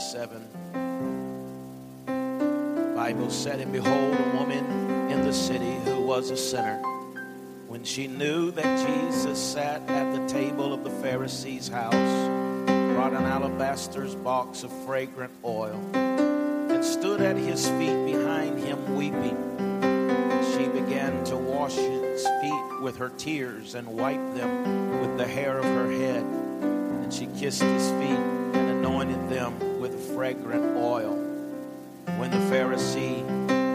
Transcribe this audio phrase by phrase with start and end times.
[0.00, 0.48] 27.
[2.06, 4.64] The Bible said, And behold, a woman
[5.10, 6.78] in the city who was a sinner.
[7.68, 11.92] When she knew that Jesus sat at the table of the Pharisee's house,
[12.94, 19.36] brought an alabaster box of fragrant oil, and stood at his feet behind him weeping.
[20.54, 25.58] She began to wash his feet with her tears and wipe them with the hair
[25.58, 26.22] of her head.
[26.22, 28.18] And she kissed his feet
[28.56, 29.69] and anointed them
[30.20, 31.14] fragrant oil.
[32.18, 33.26] When the Pharisee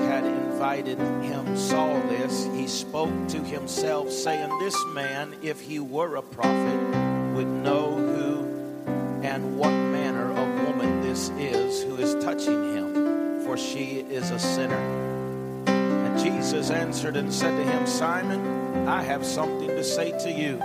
[0.08, 6.18] had invited him saw this, he spoke to himself, saying, This man, if he were
[6.18, 6.80] a prophet,
[7.34, 13.57] would know who and what manner of woman this is who is touching him, for
[13.57, 14.85] she is a sinner.
[15.66, 20.62] And Jesus answered and said to him, Simon, I have something to say to you.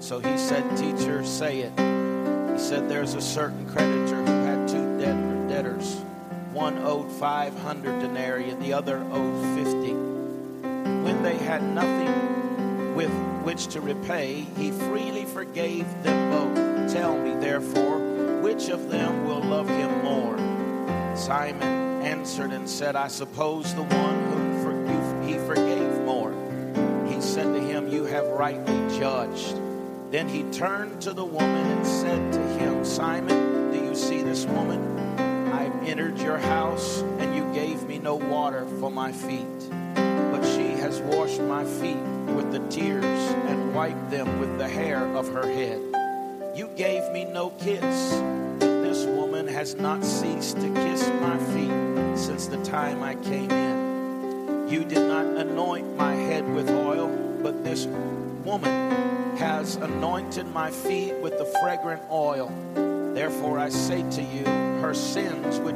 [0.00, 1.72] So he said, Teacher, say it.
[2.52, 4.33] He said, There's a certain creditor
[6.64, 9.92] One owed 500 denarii and the other owed 50.
[9.92, 13.12] When they had nothing with
[13.42, 16.90] which to repay, he freely forgave them both.
[16.90, 17.98] Tell me, therefore,
[18.40, 20.38] which of them will love him more?
[21.14, 26.32] Simon answered and said, I suppose the one whom he forgave more.
[27.06, 29.60] He said to him, You have rightly judged.
[30.10, 34.46] Then he turned to the woman and said to him, Simon, do you see this
[34.46, 34.94] woman?
[35.86, 39.68] Entered your house, and you gave me no water for my feet.
[39.94, 42.02] But she has washed my feet
[42.34, 45.80] with the tears and wiped them with the hair of her head.
[46.56, 48.14] You gave me no kiss,
[48.58, 53.50] but this woman has not ceased to kiss my feet since the time I came
[53.50, 54.68] in.
[54.68, 57.08] You did not anoint my head with oil,
[57.42, 57.84] but this
[58.42, 62.50] woman has anointed my feet with the fragrant oil.
[63.14, 65.23] Therefore, I say to you, her which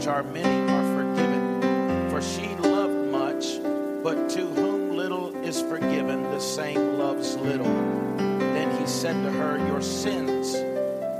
[0.09, 2.11] are many, are forgiven.
[2.11, 3.63] For she loved much,
[4.03, 7.73] but to whom little is forgiven, the same loves little.
[8.17, 10.57] Then he said to her, Your sins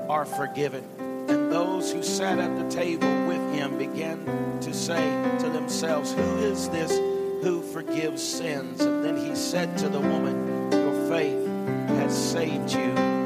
[0.09, 0.85] are forgiven.
[1.29, 4.25] And those who sat at the table with him began
[4.63, 5.05] to say
[5.39, 6.91] to themselves, Who is this
[7.43, 8.81] who forgives sins?
[8.81, 11.47] And then he said to the woman, Your faith
[11.89, 13.18] has saved you.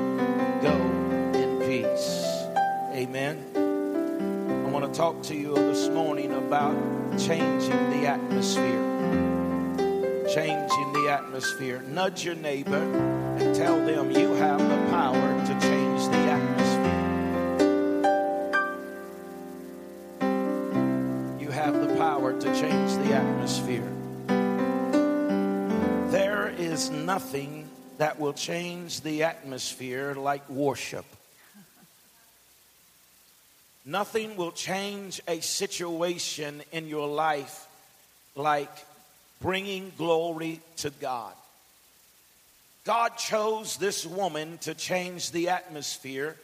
[4.92, 6.76] Talk to you this morning about
[7.18, 8.84] changing the atmosphere.
[10.34, 11.80] Changing the atmosphere.
[11.88, 12.76] Nudge your neighbor
[13.38, 16.92] and tell them you have the power to change the atmosphere.
[21.40, 23.88] You have the power to change the atmosphere.
[26.10, 27.66] There is nothing
[27.96, 31.06] that will change the atmosphere like worship.
[33.84, 37.66] Nothing will change a situation in your life
[38.36, 38.70] like
[39.40, 41.32] bringing glory to God.
[42.84, 46.36] God chose this woman to change the atmosphere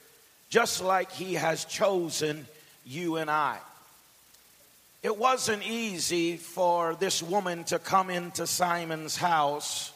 [0.51, 2.47] just like He has chosen
[2.87, 3.59] you and I.
[5.03, 9.93] It wasn't easy for this woman to come into Simon's house,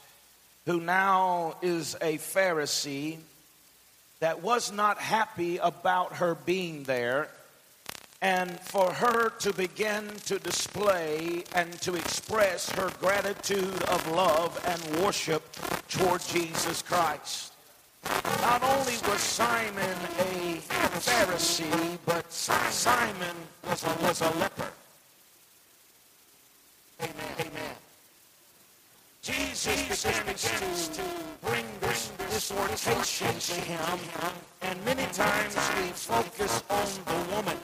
[0.67, 3.19] who now is a Pharisee,
[4.23, 7.27] that was not happy about her being there,
[8.21, 15.03] and for her to begin to display and to express her gratitude of love and
[15.03, 15.43] worship
[15.89, 17.53] toward Jesus Christ.
[18.43, 20.61] Not only was Simon a
[21.03, 23.37] Pharisee, but Simon
[23.69, 24.71] was a, was a leper.
[27.01, 27.35] Amen.
[27.41, 27.75] Amen.
[29.23, 31.03] Jesus begins to
[31.47, 33.99] bring this exhortation to him,
[34.63, 37.57] and many times we focus on the woman.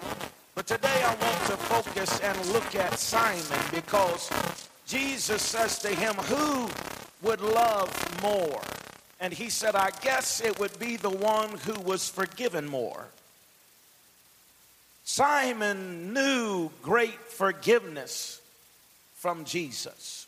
[0.54, 4.30] But today I want to focus and look at Simon because
[4.86, 6.70] Jesus says to him, Who
[7.22, 8.62] would love more?
[9.18, 13.04] And he said, I guess it would be the one who was forgiven more.
[15.04, 18.40] Simon knew great forgiveness
[19.16, 20.27] from Jesus.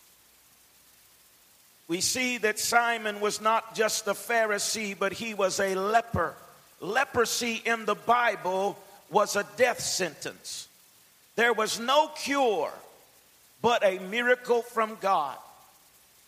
[1.91, 6.35] We see that Simon was not just a Pharisee, but he was a leper.
[6.79, 8.79] Leprosy in the Bible
[9.11, 10.69] was a death sentence.
[11.35, 12.71] There was no cure
[13.61, 15.37] but a miracle from God.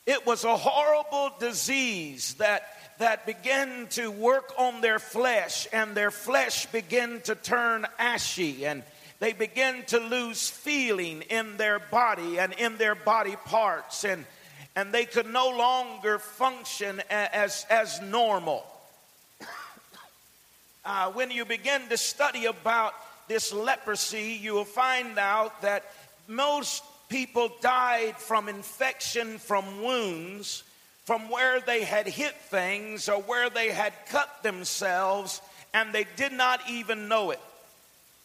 [0.04, 2.64] It was a horrible disease that,
[2.98, 8.82] that began to work on their flesh, and their flesh began to turn ashy, and
[9.20, 14.26] they began to lose feeling in their body and in their body parts, and,
[14.74, 18.64] and they could no longer function as, as normal.
[20.84, 22.92] Uh, when you begin to study about
[23.28, 25.84] this leprosy, you will find out that
[26.26, 30.64] most people died from infection from wounds,
[31.04, 35.40] from where they had hit things or where they had cut themselves,
[35.72, 37.40] and they did not even know it.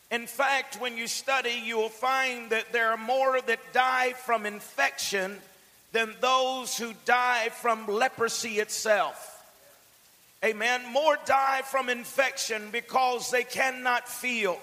[0.09, 4.45] In fact, when you study, you will find that there are more that die from
[4.45, 5.37] infection
[5.97, 9.43] than those who die from leprosy itself.
[10.45, 10.83] Amen.
[10.91, 14.59] More die from infection because they cannot feel.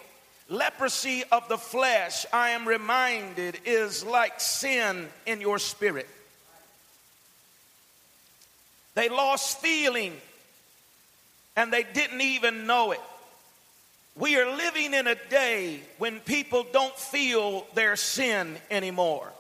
[0.48, 6.08] Leprosy of the flesh, I am reminded, is like sin in your spirit.
[8.94, 10.12] They lost feeling
[11.56, 13.00] and they didn't even know it.
[14.14, 19.33] We are living in a day when people don't feel their sin anymore.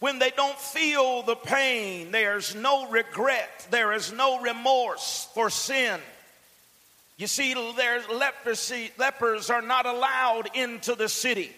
[0.00, 6.00] When they don't feel the pain, there's no regret, there is no remorse for sin.
[7.18, 11.52] You see, there's leprosy, lepers are not allowed into the city.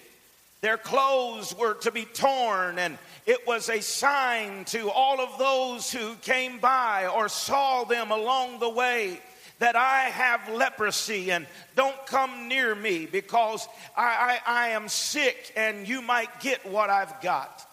[0.61, 5.93] Their clothes were to be torn, and it was a sign to all of those
[5.93, 9.21] who came by or saw them along the way
[9.61, 11.47] that I have leprosy and
[11.77, 16.91] don't come near me because I, I, I am sick and you might get what
[16.91, 17.65] I've got.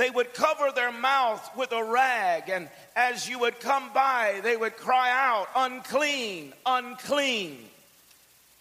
[0.00, 4.56] They would cover their mouth with a rag, and as you would come by, they
[4.56, 7.58] would cry out, Unclean, unclean.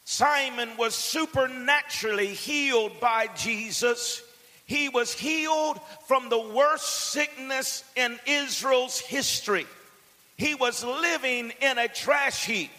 [0.04, 4.22] Simon was supernaturally healed by Jesus.
[4.66, 9.66] He was healed from the worst sickness in Israel's history.
[10.36, 12.72] He was living in a trash heap.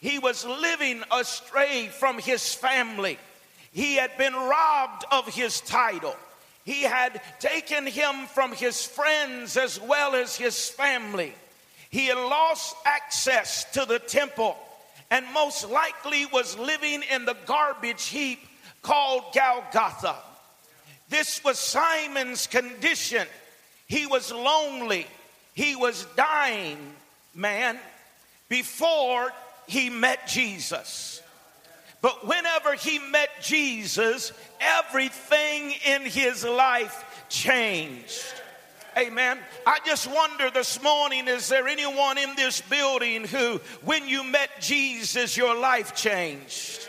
[0.00, 3.18] He was living astray from his family.
[3.72, 6.14] He had been robbed of his title.
[6.64, 11.34] He had taken him from his friends as well as his family.
[11.90, 14.56] He had lost access to the temple
[15.10, 18.40] and most likely was living in the garbage heap
[18.80, 20.16] called Golgotha.
[21.08, 23.26] This was Simon's condition.
[23.86, 25.06] He was lonely.
[25.54, 26.78] He was dying,
[27.34, 27.78] man,
[28.48, 29.30] before
[29.66, 31.21] he met Jesus.
[32.02, 38.24] But whenever he met Jesus, everything in his life changed.
[38.98, 39.38] Amen.
[39.66, 44.50] I just wonder this morning is there anyone in this building who, when you met
[44.60, 46.88] Jesus, your life changed?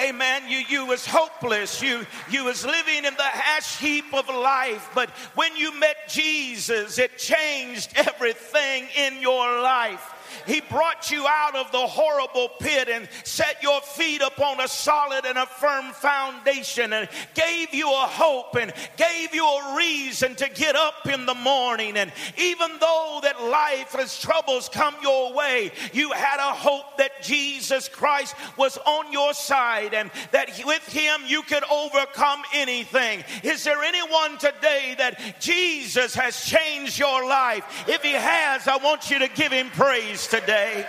[0.00, 4.88] amen you you was hopeless you you was living in the ash heap of life
[4.94, 10.14] but when you met jesus it changed everything in your life
[10.46, 15.24] he brought you out of the horrible pit and set your feet upon a solid
[15.24, 20.48] and a firm foundation and gave you a hope and gave you a reason to
[20.48, 21.96] get up in the morning.
[21.96, 27.22] And even though that life has troubles come your way, you had a hope that
[27.22, 33.24] Jesus Christ was on your side and that with him you could overcome anything.
[33.42, 37.84] Is there anyone today that Jesus has changed your life?
[37.88, 40.86] If he has, I want you to give him praise today.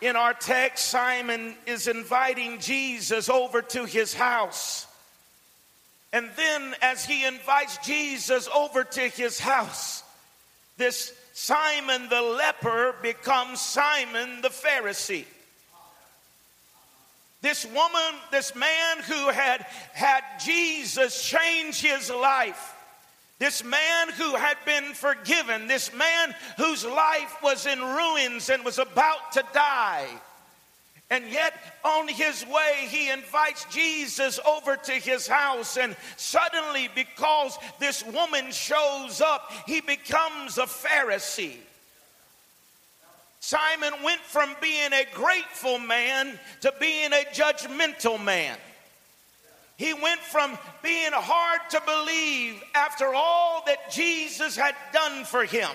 [0.00, 4.86] In our text, Simon is inviting Jesus over to his house.
[6.12, 10.02] And then, as he invites Jesus over to his house,
[10.76, 15.24] this Simon the leper becomes Simon the Pharisee.
[17.46, 22.74] This woman, this man who had had Jesus change his life,
[23.38, 28.80] this man who had been forgiven, this man whose life was in ruins and was
[28.80, 30.08] about to die.
[31.08, 35.76] And yet, on his way, he invites Jesus over to his house.
[35.76, 41.58] And suddenly, because this woman shows up, he becomes a Pharisee.
[43.46, 48.58] Simon went from being a grateful man to being a judgmental man.
[49.76, 55.70] He went from being hard to believe after all that Jesus had done for him.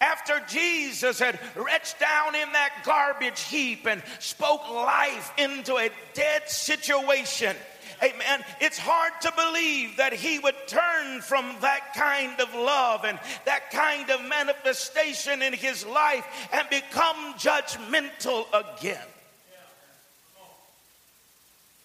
[0.00, 6.48] After Jesus had reached down in that garbage heap and spoke life into a dead
[6.48, 7.54] situation
[8.02, 8.44] Amen.
[8.60, 13.70] It's hard to believe that he would turn from that kind of love and that
[13.70, 19.06] kind of manifestation in his life and become judgmental again.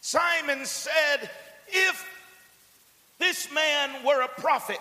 [0.01, 1.30] Simon said,
[1.70, 2.06] If
[3.20, 4.80] this man were a prophet,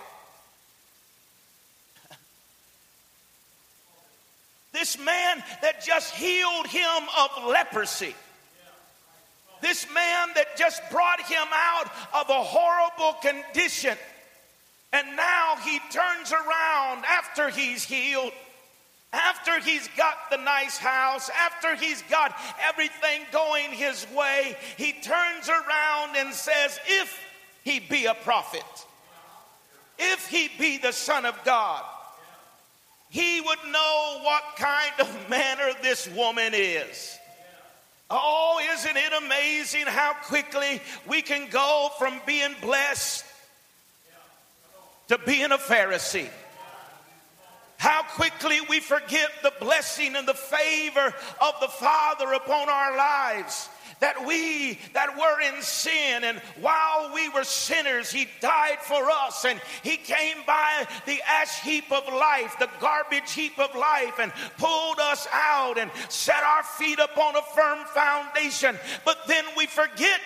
[4.72, 8.14] this man that just healed him of leprosy
[9.60, 13.96] this man that just brought him out of a horrible condition.
[14.92, 18.32] And now he turns around after he's healed
[19.12, 22.34] after he's got the nice house, after he's got
[22.68, 27.18] everything going his way, he turns around and says, If
[27.64, 28.62] he be a prophet,
[29.98, 31.84] if he be the Son of God,
[33.08, 37.18] he would know what kind of manner this woman is.
[38.08, 43.24] Oh, isn't it amazing how quickly we can go from being blessed
[45.08, 46.28] to being a Pharisee?
[47.76, 53.68] How quickly we forget the blessing and the favor of the Father upon our lives.
[54.00, 59.44] That we that were in sin and while we were sinners, He died for us
[59.44, 64.32] and He came by the ash heap of life, the garbage heap of life, and
[64.58, 68.76] pulled us out and set our feet upon a firm foundation.
[69.04, 70.20] But then we forget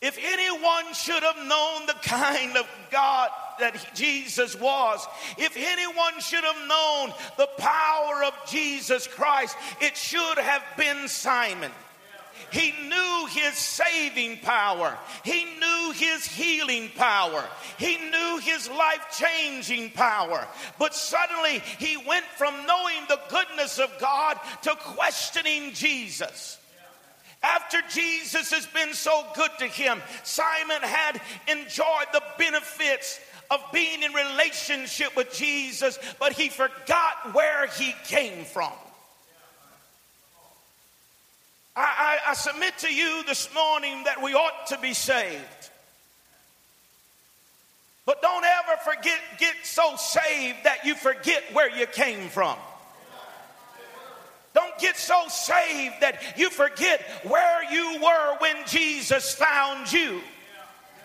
[0.00, 5.06] if anyone should have known the kind of God that Jesus was,
[5.38, 11.70] if anyone should have known the power of Jesus Christ, it should have been Simon.
[12.50, 14.98] He knew his saving power.
[15.24, 17.44] He knew his healing power.
[17.78, 20.46] He knew his life changing power.
[20.78, 26.58] But suddenly he went from knowing the goodness of God to questioning Jesus.
[27.42, 33.18] After Jesus has been so good to him, Simon had enjoyed the benefits
[33.52, 38.72] of being in relationship with Jesus, but he forgot where he came from.
[41.76, 45.70] I, I, I, submit to you this morning that we ought to be saved.
[48.04, 52.56] But don't ever forget, get so saved that you forget where you came from.
[54.54, 60.20] Don't get so saved that you forget where you were when Jesus found you.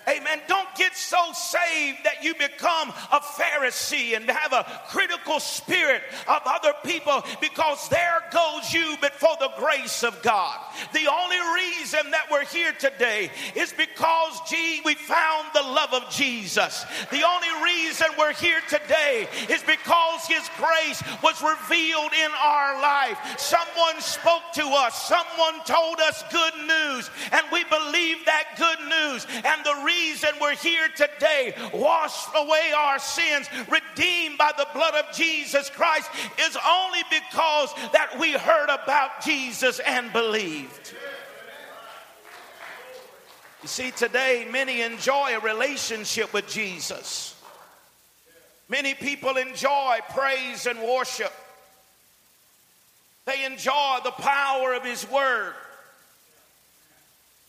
[0.07, 0.39] Amen.
[0.47, 6.41] Don't get so saved that you become a Pharisee and have a critical spirit of
[6.45, 10.57] other people because there goes you, but for the grace of God.
[10.93, 16.09] The only reason that we're here today is because gee, we found the love of
[16.09, 16.85] Jesus.
[17.11, 23.17] The only reason we're here today is because His grace was revealed in our life.
[23.37, 29.27] Someone spoke to us, someone told us good news, and we believe that good news.
[29.43, 34.95] And the reason reason we're here today, washed away our sins, redeemed by the blood
[34.95, 40.93] of Jesus Christ, is only because that we heard about Jesus and believed.
[43.63, 47.35] You see, today many enjoy a relationship with Jesus.
[48.69, 51.33] Many people enjoy praise and worship.
[53.25, 55.53] They enjoy the power of His Word.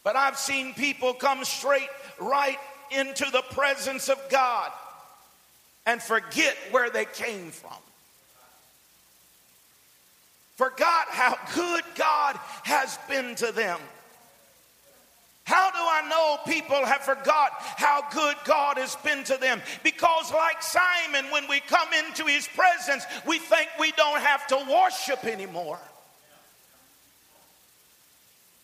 [0.03, 1.89] But I've seen people come straight
[2.21, 2.59] right
[2.91, 4.71] into the presence of God
[5.87, 7.73] and forget where they came from.
[10.57, 13.79] Forgot how good God has been to them.
[15.45, 19.63] How do I know people have forgot how good God has been to them?
[19.83, 24.57] Because, like Simon, when we come into his presence, we think we don't have to
[24.71, 25.79] worship anymore.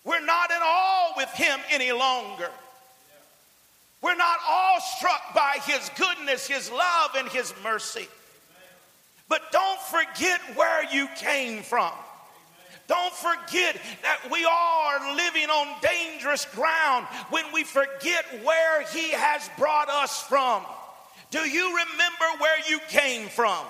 [0.05, 2.51] We're not at all with him any longer.
[4.05, 8.07] We're not all struck by his goodness, his love, and his mercy.
[9.31, 11.91] But don't forget where you came from.
[12.87, 19.49] Don't forget that we are living on dangerous ground when we forget where He has
[19.57, 20.63] brought us from.
[21.31, 23.65] Do you remember where you came from?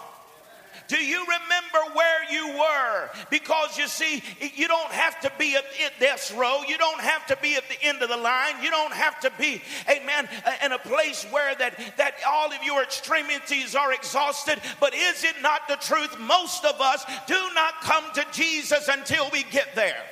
[0.88, 3.10] Do you remember where you were?
[3.30, 4.22] Because you see,
[4.54, 5.64] you don't have to be at
[5.98, 6.62] death's row.
[6.66, 8.62] You don't have to be at the end of the line.
[8.62, 10.28] You don't have to be, amen,
[10.64, 14.60] in a place where that, that all of your extremities are exhausted.
[14.80, 16.18] But is it not the truth?
[16.20, 20.02] Most of us do not come to Jesus until we get there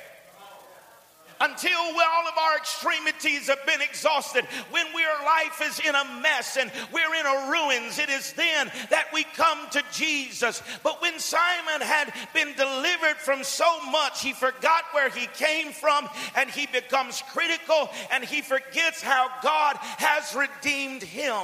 [1.43, 6.57] until all of our extremities have been exhausted, when our life is in a mess
[6.57, 10.61] and we're in a ruins, it is then that we come to Jesus.
[10.83, 16.07] But when Simon had been delivered from so much, he forgot where he came from
[16.35, 21.43] and he becomes critical and he forgets how God has redeemed him.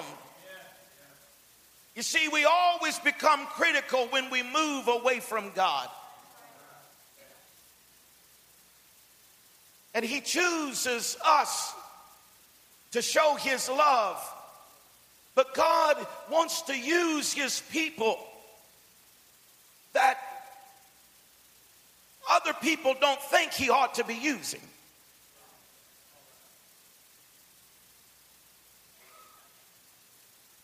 [1.95, 5.89] You see, we always become critical when we move away from God.
[9.99, 11.73] And He chooses us
[12.91, 14.17] to show His love.
[15.35, 15.97] But God
[16.31, 18.17] wants to use His people
[19.91, 20.17] that
[22.31, 24.61] other people don't think He ought to be using.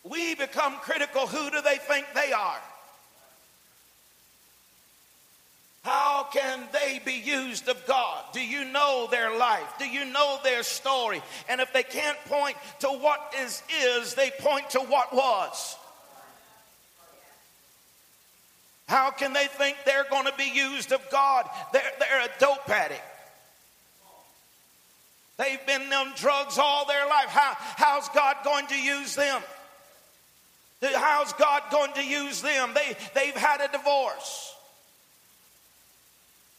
[0.02, 1.26] We become critical.
[1.26, 2.62] Who do they think they are?
[6.32, 8.24] Can they be used of God?
[8.32, 9.74] Do you know their life?
[9.78, 11.22] Do you know their story?
[11.48, 15.76] And if they can't point to what is is, they point to what was.
[18.88, 21.48] How can they think they're going to be used of God?
[21.72, 23.02] They're, they're a dope addict.
[25.38, 27.28] They've been on drugs all their life.
[27.28, 29.42] How, how's God going to use them?
[30.82, 32.70] How's God going to use them?
[32.74, 34.55] They, they've had a divorce.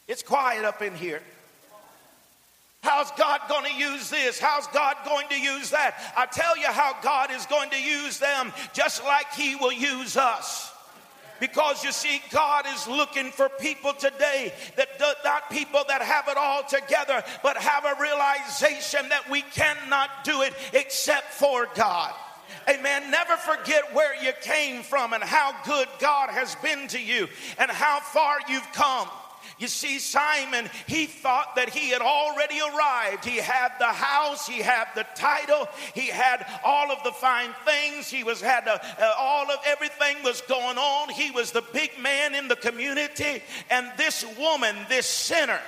[0.07, 1.21] It's quiet up in here.
[2.81, 4.39] How's God going to use this?
[4.39, 6.13] How's God going to use that?
[6.15, 10.15] I tell you how God is going to use them just like He will use
[10.15, 10.71] us.
[11.39, 16.27] Because you see, God is looking for people today that do, not people that have
[16.29, 22.13] it all together, but have a realization that we cannot do it except for God.
[22.69, 23.11] Amen.
[23.11, 27.27] Never forget where you came from and how good God has been to you
[27.59, 29.07] and how far you've come.
[29.59, 33.25] You see, Simon, he thought that he had already arrived.
[33.25, 38.07] He had the house, he had the title, he had all of the fine things,
[38.07, 38.77] he was had uh,
[39.17, 41.09] all of everything was going on.
[41.09, 45.59] He was the big man in the community, and this woman, this sinner,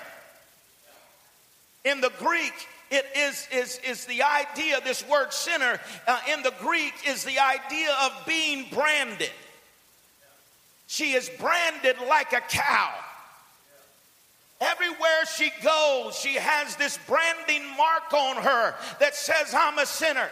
[1.83, 2.53] in the Greek,
[2.91, 7.39] it is, is, is the idea, this word sinner uh, in the Greek is the
[7.39, 9.31] idea of being branded.
[10.85, 12.93] She is branded like a cow.
[15.39, 20.27] She goes, she has this branding mark on her that says, I'm a sinner.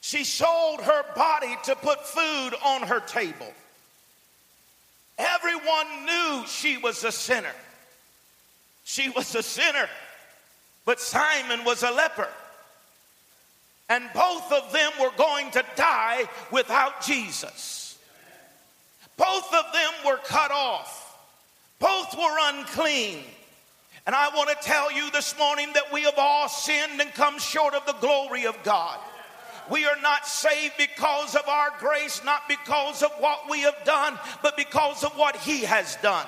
[0.00, 3.52] She sold her body to put food on her table.
[5.18, 7.54] Everyone knew she was a sinner.
[8.84, 9.88] She was a sinner,
[10.84, 12.28] but Simon was a leper.
[13.88, 17.98] And both of them were going to die without Jesus.
[19.16, 21.01] Both of them were cut off.
[21.82, 23.18] Both were unclean.
[24.06, 27.40] And I want to tell you this morning that we have all sinned and come
[27.40, 29.00] short of the glory of God.
[29.68, 34.16] We are not saved because of our grace, not because of what we have done,
[34.42, 36.26] but because of what He has done.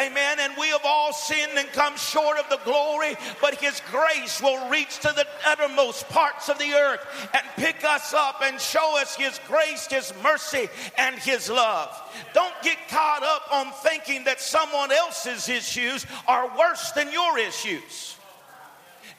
[0.00, 0.38] Amen.
[0.40, 4.68] And we have all sinned and come short of the glory, but His grace will
[4.68, 7.00] reach to the uttermost parts of the earth
[7.32, 10.68] and pick us up and show us His grace, His mercy,
[10.98, 11.90] and His love.
[12.34, 18.16] Don't get caught up on thinking that someone else's issues are worse than your issues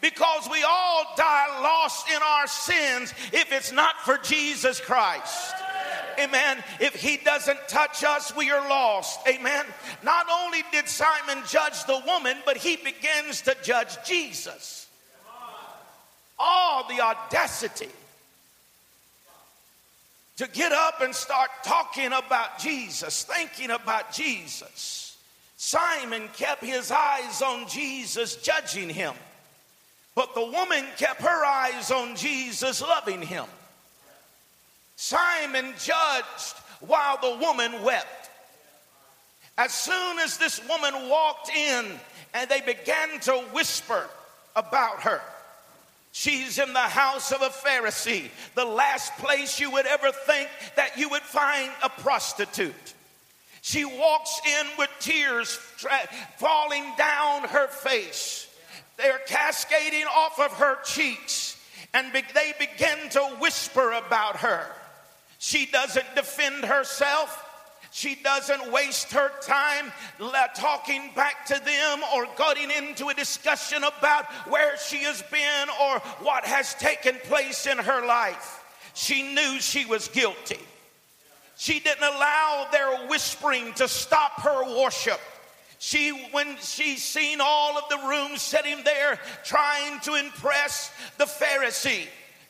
[0.01, 5.55] because we all die lost in our sins if it's not for Jesus Christ.
[6.19, 6.63] Amen.
[6.79, 9.19] If he doesn't touch us, we are lost.
[9.27, 9.65] Amen.
[10.03, 14.87] Not only did Simon judge the woman, but he begins to judge Jesus.
[16.39, 17.89] All the audacity
[20.37, 25.17] to get up and start talking about Jesus, thinking about Jesus.
[25.57, 29.13] Simon kept his eyes on Jesus, judging him.
[30.13, 33.45] But the woman kept her eyes on Jesus, loving him.
[34.97, 38.29] Simon judged while the woman wept.
[39.57, 41.85] As soon as this woman walked in
[42.33, 44.09] and they began to whisper
[44.55, 45.21] about her,
[46.17, 50.97] She's in the house of a Pharisee, the last place you would ever think that
[50.97, 52.73] you would find a prostitute.
[53.61, 55.59] She walks in with tears
[56.37, 58.47] falling down her face.
[58.97, 61.55] They're cascading off of her cheeks,
[61.93, 64.65] and they begin to whisper about her.
[65.37, 67.43] She doesn't defend herself.
[67.91, 69.91] She doesn't waste her time
[70.55, 75.99] talking back to them or getting into a discussion about where she has been or
[76.21, 78.63] what has taken place in her life.
[78.93, 80.59] She knew she was guilty.
[81.55, 85.19] She didn't allow their whispering to stop her worship.
[85.79, 92.07] She, when she seen all of the room sitting there trying to impress the Pharisee,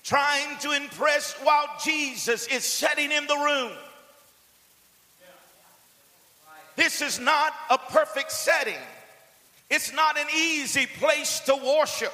[0.07, 3.73] trying to impress while Jesus is sitting in the room.
[6.77, 8.79] This is not a perfect setting.
[9.69, 12.13] It's not an easy place to worship.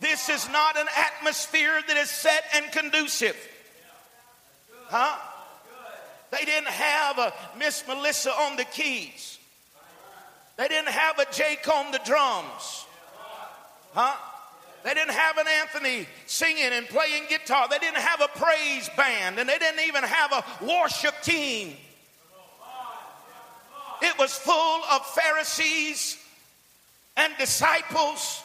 [0.00, 3.36] This is not an atmosphere that is set and conducive.
[4.86, 5.18] Huh?
[6.30, 9.38] They didn't have a Miss Melissa on the keys.
[10.56, 12.86] They didn't have a Jake on the drums.
[13.92, 14.16] Huh?
[14.84, 17.68] They didn't have an Anthony singing and playing guitar.
[17.68, 21.76] They didn't have a praise band, and they didn't even have a worship team.
[24.02, 26.18] It was full of Pharisees
[27.16, 28.42] and disciples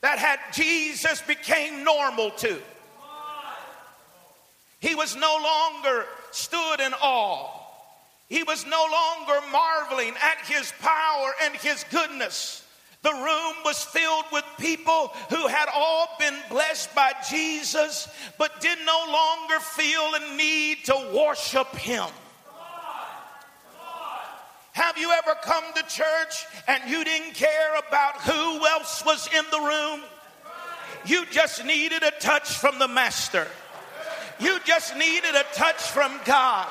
[0.00, 2.60] that had Jesus became normal to.
[4.78, 7.48] He was no longer stood in awe.
[8.28, 12.64] He was no longer marveling at his power and his goodness.
[13.02, 18.78] The room was filled with people who had all been blessed by Jesus, but did
[18.84, 22.06] no longer feel a need to worship him.
[24.72, 29.44] Have you ever come to church and you didn't care about who else was in
[29.50, 30.00] the room?
[31.06, 33.46] You just needed a touch from the Master.
[34.38, 36.68] You just needed a touch from God.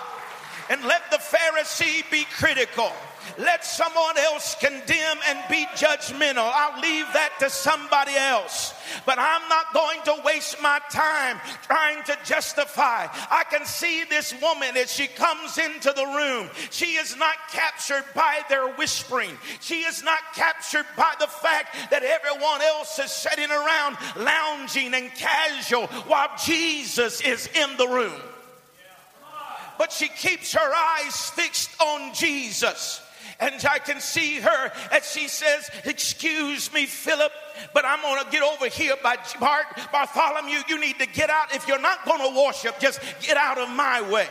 [0.69, 2.91] And let the Pharisee be critical
[3.37, 6.49] let someone else condemn and be judgmental.
[6.53, 8.73] I'll leave that to somebody else.
[9.05, 13.07] But I'm not going to waste my time trying to justify.
[13.29, 16.49] I can see this woman as she comes into the room.
[16.71, 19.37] She is not captured by their whispering.
[19.59, 25.13] She is not captured by the fact that everyone else is sitting around lounging and
[25.13, 28.21] casual while Jesus is in the room.
[29.77, 33.01] But she keeps her eyes fixed on Jesus.
[33.39, 37.31] And I can see her as she says, Excuse me, Philip,
[37.73, 40.59] but I'm going to get over here by Bart, Bartholomew.
[40.67, 41.55] You need to get out.
[41.55, 44.27] If you're not going to worship, just get out of my way.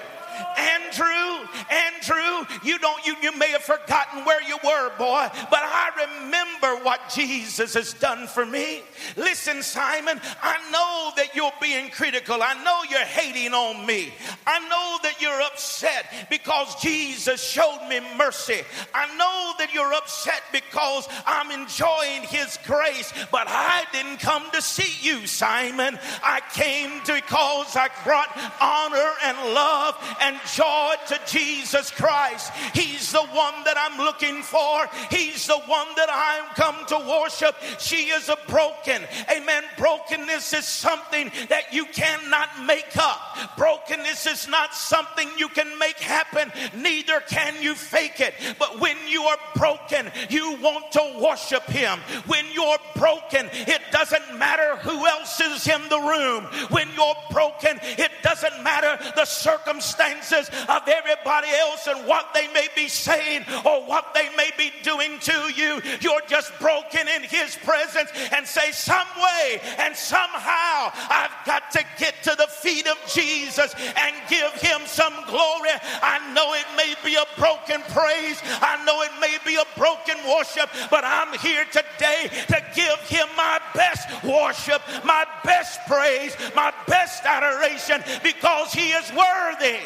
[0.56, 5.90] Andrew, Andrew, you don't you, you may have forgotten where you were, boy, but I
[6.22, 8.82] remember what Jesus has done for me.
[9.16, 12.42] Listen, Simon, I know that you're being critical.
[12.42, 14.12] I know you're hating on me.
[14.46, 18.62] I know that you're upset because Jesus showed me mercy.
[18.94, 24.62] I know that you're upset because I'm enjoying his grace, but I didn't come to
[24.62, 25.98] see you, Simon.
[26.22, 32.52] I came to because I brought honor and love and and joy to Jesus Christ.
[32.74, 34.86] He's the one that I'm looking for.
[35.10, 37.56] He's the one that I'm come to worship.
[37.78, 39.02] She is a broken.
[39.34, 39.64] Amen.
[39.78, 43.56] Brokenness is something that you cannot make up.
[43.56, 46.52] Brokenness is not something you can make happen.
[46.76, 48.34] Neither can you fake it.
[48.58, 51.98] But when you are broken, you want to worship him.
[52.26, 56.44] When you're broken, it doesn't matter who else is in the room.
[56.70, 62.48] When you're broken, it doesn't matter the circumstance circumstances of everybody else and what they
[62.48, 65.80] may be saying or what they may be doing to you.
[66.00, 71.84] You're just broken in His presence and say, Some way and somehow I've got to
[71.98, 75.70] get to the feet of Jesus and give Him some glory.
[76.02, 80.16] I know it may be a broken praise, I know it may be a broken
[80.28, 86.72] worship, but I'm here today to give Him my best worship, my best praise, my
[86.86, 89.78] best adoration because He is worthy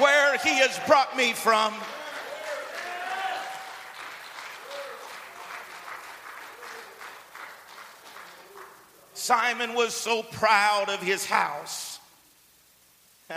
[0.00, 1.74] where He has brought me from.
[9.26, 11.98] Simon was so proud of his house.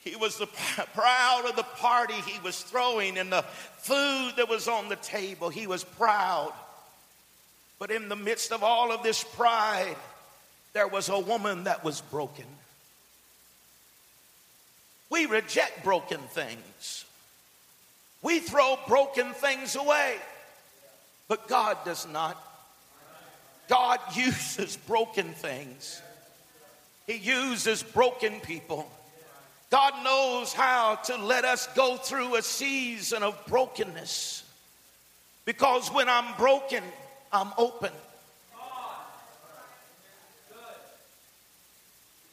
[0.00, 0.48] he was the,
[0.94, 3.42] proud of the party he was throwing and the
[3.76, 5.48] food that was on the table.
[5.48, 6.52] He was proud.
[7.78, 9.94] But in the midst of all of this pride,
[10.72, 12.46] there was a woman that was broken.
[15.10, 17.04] We reject broken things.
[18.22, 20.16] We throw broken things away.
[21.28, 22.42] But God does not.
[23.68, 26.02] God uses broken things,
[27.06, 28.90] He uses broken people.
[29.70, 34.42] God knows how to let us go through a season of brokenness.
[35.44, 36.82] Because when I'm broken,
[37.30, 37.92] I'm open.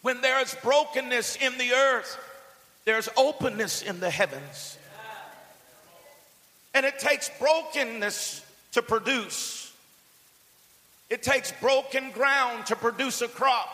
[0.01, 2.17] When there's brokenness in the earth,
[2.85, 4.77] there's openness in the heavens.
[6.73, 9.73] And it takes brokenness to produce.
[11.09, 13.69] It takes broken ground to produce a crop.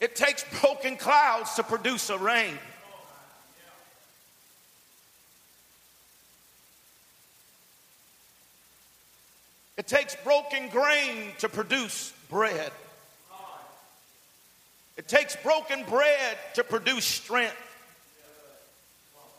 [0.00, 2.58] It takes broken clouds to produce a rain.
[9.76, 12.72] It takes broken grain to produce bread.
[14.96, 17.71] It takes broken bread to produce strength.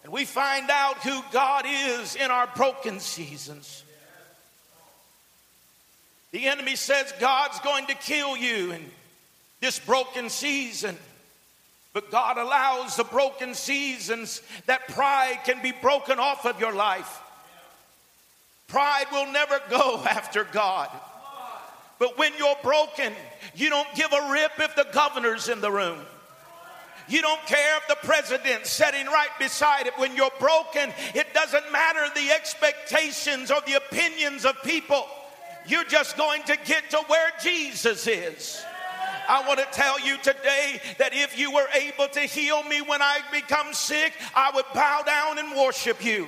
[0.03, 3.83] And we find out who God is in our broken seasons.
[6.31, 8.83] The enemy says God's going to kill you in
[9.61, 10.97] this broken season.
[11.93, 17.21] But God allows the broken seasons that pride can be broken off of your life.
[18.67, 20.89] Pride will never go after God.
[21.99, 23.13] But when you're broken,
[23.55, 25.99] you don't give a rip if the governor's in the room.
[27.07, 29.93] You don't care if the president's sitting right beside it.
[29.97, 35.05] When you're broken, it doesn't matter the expectations or the opinions of people.
[35.65, 38.63] You're just going to get to where Jesus is.
[39.27, 43.01] I want to tell you today that if you were able to heal me when
[43.01, 46.27] I become sick, I would bow down and worship you.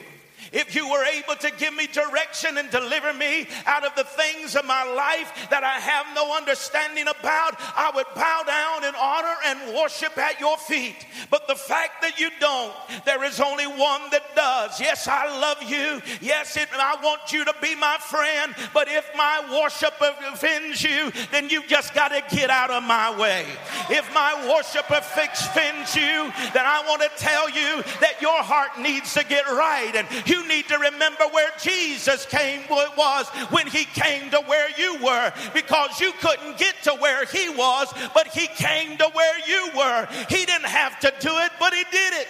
[0.56, 4.56] If you were able to give me direction and deliver me out of the things
[4.56, 9.36] of my life that I have no understanding about, I would bow down in honor
[9.48, 11.06] and worship at your feet.
[11.30, 14.80] But the fact that you don't, there is only one that does.
[14.80, 16.02] Yes, I love you.
[16.22, 18.56] Yes, it, I want you to be my friend.
[18.74, 23.12] But if my worship offends you, then you just got to get out of my
[23.20, 23.46] way.
[23.89, 29.13] If my worship offends you, then I want to tell you that your heart needs
[29.15, 29.91] to get right.
[29.94, 35.04] And you need to remember where Jesus came was when he came to where you
[35.04, 39.70] were because you couldn't get to where he was, but he came to where you
[39.76, 40.08] were.
[40.30, 42.28] He didn't have to do it, but he did it.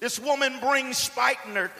[0.00, 1.70] This woman brings spikenard.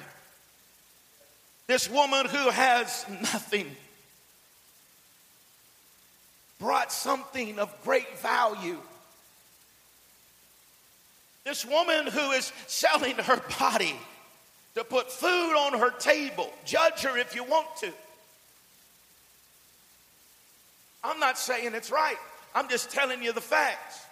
[1.66, 3.66] This woman who has nothing
[6.60, 8.78] brought something of great value.
[11.44, 13.96] This woman who is selling her body
[14.74, 17.92] to put food on her table, judge her if you want to.
[21.04, 22.16] I'm not saying it's right,
[22.54, 24.06] I'm just telling you the facts.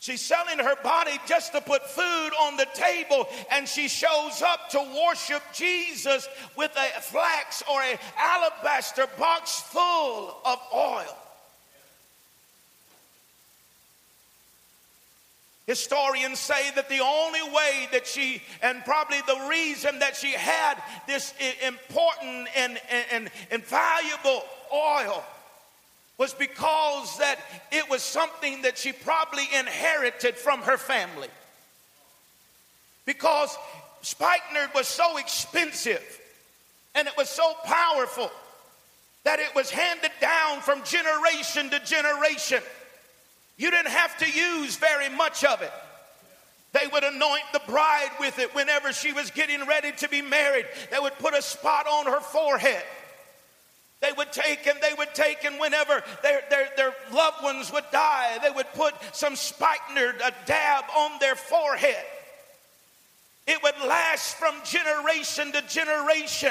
[0.00, 4.70] She's selling her body just to put food on the table, and she shows up
[4.70, 11.21] to worship Jesus with a flax or a alabaster box full of oil.
[15.66, 20.74] Historians say that the only way that she, and probably the reason that she had
[21.06, 21.32] this
[21.64, 22.80] important and,
[23.12, 24.42] and, and valuable
[24.74, 25.24] oil
[26.18, 27.38] was because that
[27.70, 31.28] it was something that she probably inherited from her family.
[33.06, 33.56] Because
[34.02, 36.02] spikenard was so expensive
[36.94, 38.30] and it was so powerful
[39.24, 42.60] that it was handed down from generation to generation.
[43.62, 45.72] You didn't have to use very much of it.
[46.72, 50.66] They would anoint the bride with it whenever she was getting ready to be married.
[50.90, 52.82] They would put a spot on her forehead.
[54.00, 57.84] They would take and they would take, and whenever their, their, their loved ones would
[57.92, 62.04] die, they would put some spikenard, a dab on their forehead.
[63.46, 66.50] It would last from generation to generation.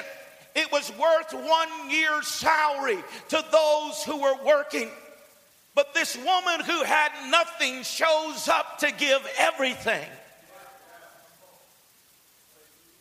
[0.56, 4.89] It was worth one year's salary to those who were working.
[5.73, 10.07] But this woman who had nothing shows up to give everything.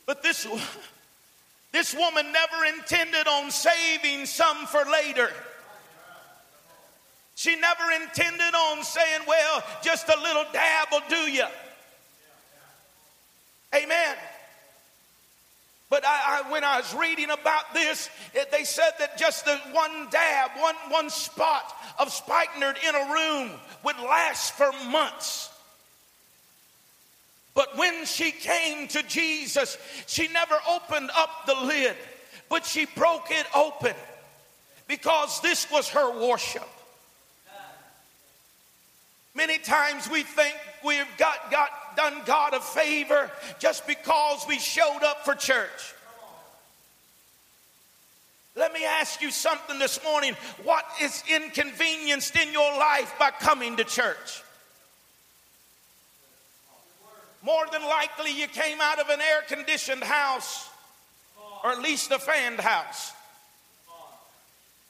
[0.06, 0.46] But this,
[1.72, 5.30] this woman never intended on saving some for later.
[7.34, 11.46] She never intended on saying, well, just a little dab will do you.
[13.74, 14.16] Amen.
[15.90, 19.56] But I, I, when I was reading about this, it, they said that just the
[19.72, 23.50] one dab, one, one spot of spikenard in a room
[23.82, 25.50] would last for months.
[27.54, 29.76] But when she came to Jesus,
[30.06, 31.96] she never opened up the lid,
[32.48, 33.94] but she broke it open
[34.86, 36.68] because this was her worship.
[39.34, 45.02] Many times we think we've got, got done God a favor just because we showed
[45.02, 45.94] up for church.
[48.56, 50.34] Let me ask you something this morning.
[50.64, 54.42] What is inconvenienced in your life by coming to church?
[57.42, 60.68] More than likely, you came out of an air conditioned house
[61.64, 63.12] or at least a fanned house.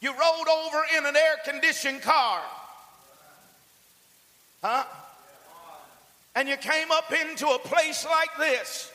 [0.00, 2.40] You rode over in an air conditioned car.
[4.62, 4.84] Huh?
[6.34, 8.92] And you came up into a place like this.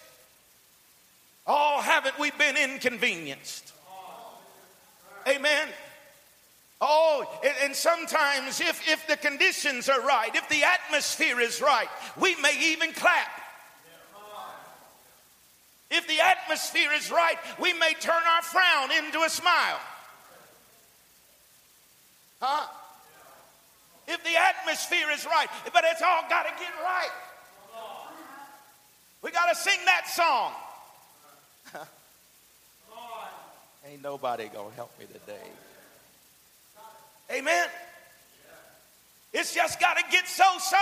[1.47, 3.73] Oh, haven't we been inconvenienced?
[5.27, 5.67] Amen.
[6.81, 7.25] Oh,
[7.63, 11.87] and sometimes if, if the conditions are right, if the atmosphere is right,
[12.19, 13.41] we may even clap.
[15.89, 19.79] If the atmosphere is right, we may turn our frown into a smile.
[22.41, 22.67] Huh?
[24.07, 27.09] If the atmosphere is right, but it's all got to get right.
[29.25, 30.51] We got to sing that song.
[33.89, 35.47] Ain't nobody going to help me today.
[37.31, 37.67] Amen.
[39.33, 40.77] It's just got to get so so.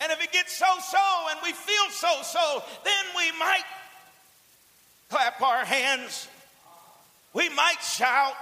[0.00, 0.98] And if it gets so so
[1.30, 3.64] and we feel so so, then we might
[5.10, 6.28] clap our hands.
[7.34, 8.34] We might shout.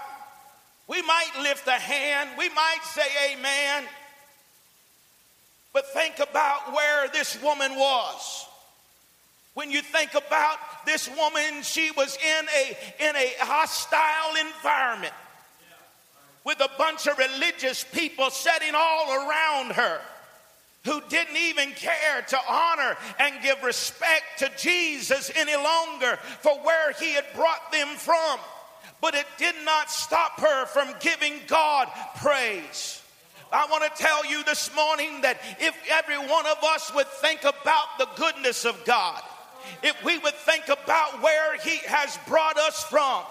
[0.86, 2.28] We might lift a hand.
[2.36, 3.84] We might say amen.
[5.72, 8.48] But think about where this woman was.
[9.56, 15.14] When you think about this woman, she was in a, in a hostile environment
[16.44, 19.98] with a bunch of religious people sitting all around her
[20.84, 26.92] who didn't even care to honor and give respect to Jesus any longer for where
[26.92, 28.38] he had brought them from.
[29.00, 33.00] But it did not stop her from giving God praise.
[33.50, 37.40] I want to tell you this morning that if every one of us would think
[37.40, 39.22] about the goodness of God,
[39.82, 43.22] if we would think about where He has brought us from,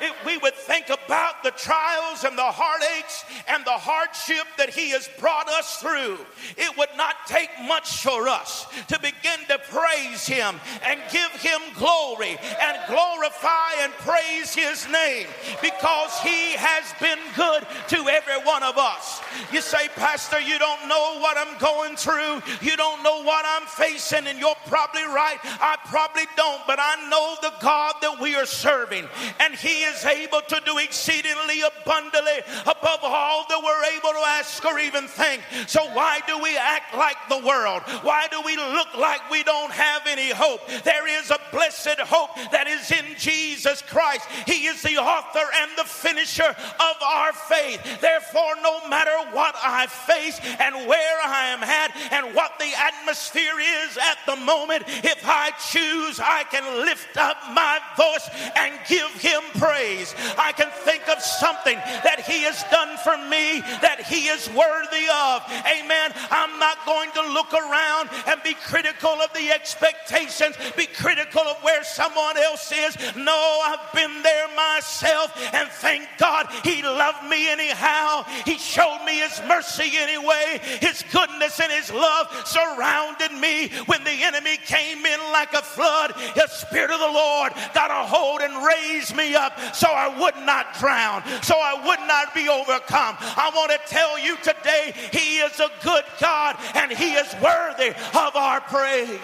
[0.00, 4.90] if we would think about the trials and the heartaches and the hardship that He
[4.90, 6.18] has brought us through,
[6.56, 11.60] it would not take much for us to begin to praise Him and give Him
[11.76, 15.26] glory and glorify and praise His name
[15.62, 19.20] because He has been good to every one of us.
[19.52, 23.66] You say, Pastor, you don't know what I'm going through, you don't know what I'm
[23.66, 25.38] facing, and you're probably right.
[25.60, 29.06] I probably don't, but I know the God that we are serving,
[29.40, 34.64] and He is able to do exceedingly abundantly above all that we're able to ask
[34.64, 35.42] or even think.
[35.66, 37.82] So, why do we act like the world?
[38.02, 40.60] Why do we look like we don't have any hope?
[40.84, 44.26] There is a blessed hope that is in Jesus Christ.
[44.46, 48.00] He is the author and the finisher of our faith.
[48.00, 53.58] Therefore, no matter what I face and where I am at and what the atmosphere
[53.60, 59.10] is at the moment, if I choose, I can lift up my voice and give
[59.20, 60.14] him praise praise.
[60.38, 65.06] I can think of something that He has done for me that He is worthy
[65.10, 65.42] of.
[65.66, 66.14] Amen.
[66.30, 71.58] I'm not going to look around and be critical of the expectations, be critical of
[71.62, 72.96] where someone else is.
[73.16, 73.34] No,
[73.66, 78.24] I've been there myself, and thank God He loved me anyhow.
[78.44, 80.60] He showed me His mercy anyway.
[80.80, 86.14] His goodness and His love surrounded me when the enemy came in like a flood.
[86.34, 90.36] The Spirit of the Lord got a hold and raised me up so I would
[90.44, 93.16] not drown, so I would not be overcome.
[93.20, 97.90] I want to tell you today, He is a good God and He is worthy
[97.90, 99.20] of our praise.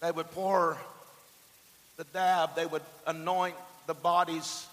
[0.00, 0.78] They would pour
[1.96, 4.66] the dab, they would anoint the bodies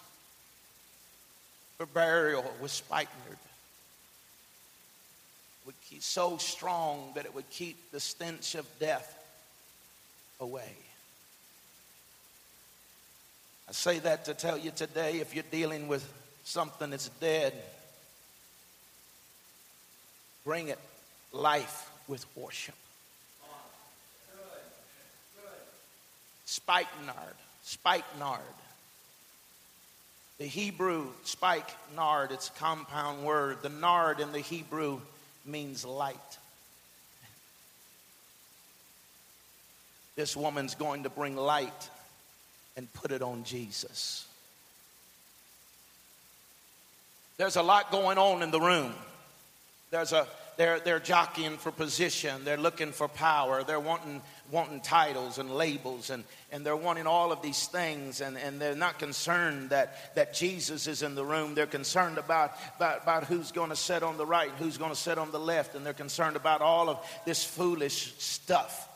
[1.77, 3.37] for burial with spikenard
[5.65, 9.17] would keep so strong that it would keep the stench of death
[10.39, 10.71] away.
[13.67, 16.07] I say that to tell you today if you're dealing with
[16.43, 17.53] something that's dead,
[20.43, 20.79] bring it
[21.31, 22.75] life with worship.
[26.45, 28.39] Spikenard, spikenard
[30.37, 33.59] the Hebrew spike nard, it's a compound word.
[33.61, 34.99] The nard in the Hebrew
[35.45, 36.15] means light.
[40.15, 41.89] This woman's going to bring light
[42.77, 44.25] and put it on Jesus.
[47.37, 48.93] There's a lot going on in the room.
[49.91, 50.25] There's a
[50.57, 52.45] they're, they're jockeying for position.
[52.45, 53.63] They're looking for power.
[53.63, 58.21] They're wanting, wanting titles and labels, and, and they're wanting all of these things.
[58.21, 61.55] And, and they're not concerned that, that Jesus is in the room.
[61.55, 64.91] They're concerned about, about, about who's going to sit on the right, and who's going
[64.91, 68.89] to sit on the left, and they're concerned about all of this foolish stuff.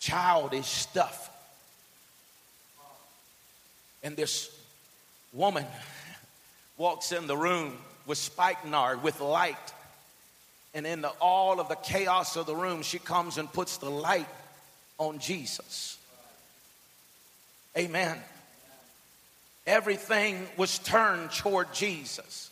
[0.00, 1.30] Childish stuff.
[4.02, 4.56] And this
[5.34, 5.66] woman
[6.78, 7.76] walks in the room
[8.06, 9.56] with spikenard, with light.
[10.74, 13.90] And in the, all of the chaos of the room, she comes and puts the
[13.90, 14.28] light
[14.98, 15.98] on Jesus.
[17.76, 18.16] Amen.
[19.66, 22.50] Everything was turned toward Jesus.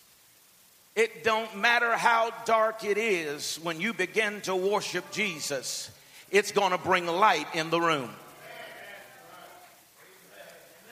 [0.96, 5.90] It don't matter how dark it is when you begin to worship Jesus,
[6.30, 8.10] it's going to bring light in the room.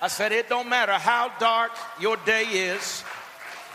[0.01, 3.05] I said, it don't matter how dark your day is,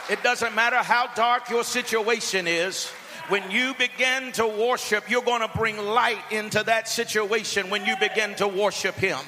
[0.09, 2.87] it doesn't matter how dark your situation is.
[3.29, 7.95] When you begin to worship, you're going to bring light into that situation when you
[7.97, 9.19] begin to worship Him.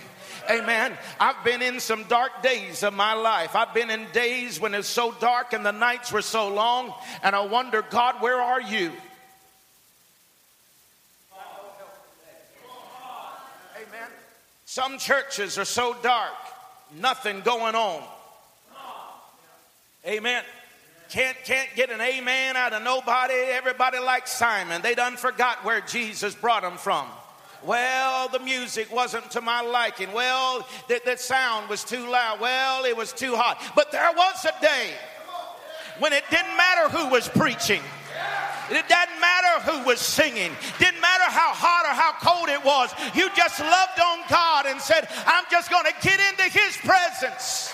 [0.49, 0.97] Amen.
[1.19, 3.55] I've been in some dark days of my life.
[3.55, 7.35] I've been in days when it's so dark and the nights were so long, and
[7.35, 8.91] I wonder, God, where are you?
[13.75, 14.09] Amen.
[14.65, 16.33] Some churches are so dark,
[16.97, 18.01] nothing going on.
[20.05, 20.43] Amen.
[21.09, 23.33] Can't, can't get an amen out of nobody.
[23.33, 24.81] Everybody like Simon.
[24.81, 27.07] They done forgot where Jesus brought them from.
[27.63, 30.13] Well, the music wasn't to my liking.
[30.13, 32.39] Well, that, that sound was too loud.
[32.39, 33.59] Well, it was too hot.
[33.75, 34.91] But there was a day
[35.97, 37.81] when it didn't matter who was preaching.
[38.69, 40.51] It doesn't matter who was singing.
[40.77, 42.93] Didn't matter how hot or how cold it was.
[43.15, 47.73] You just loved on God and said, I'm just going to get into His presence.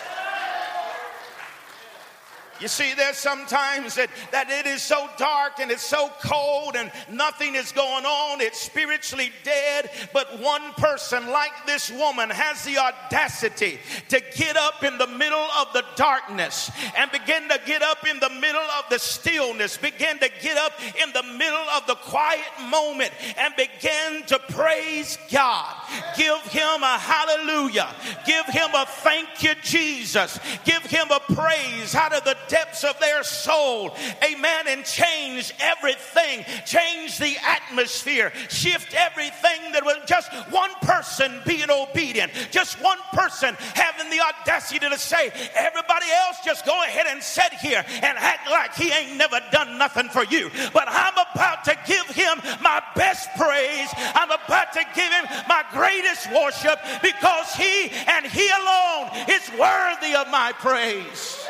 [2.62, 6.90] You see, there's sometimes that, that it is so dark and it's so cold and
[7.12, 8.40] nothing is going on.
[8.40, 9.90] It's spiritually dead.
[10.14, 13.80] But one person, like this woman, has the audacity
[14.10, 18.20] to get up in the middle of the darkness and begin to get up in
[18.20, 22.46] the middle of the stillness, begin to get up in the middle of the quiet
[22.70, 25.76] moment and begin to praise God.
[26.16, 27.94] Give him a hallelujah.
[28.26, 30.40] Give him a thank you, Jesus.
[30.64, 33.96] Give him a praise out of the depths of their soul.
[34.24, 34.68] Amen.
[34.68, 42.32] And change everything, change the atmosphere, shift everything that was just one person being obedient,
[42.52, 47.54] just one person having the audacity to say, everybody else just go ahead and sit
[47.54, 50.50] here and act like he ain't never done nothing for you.
[50.74, 53.90] But I'm about to give him my best praise.
[54.16, 60.16] I'm about to give him my greatest worship because he and he alone is worthy
[60.16, 61.46] of my praise.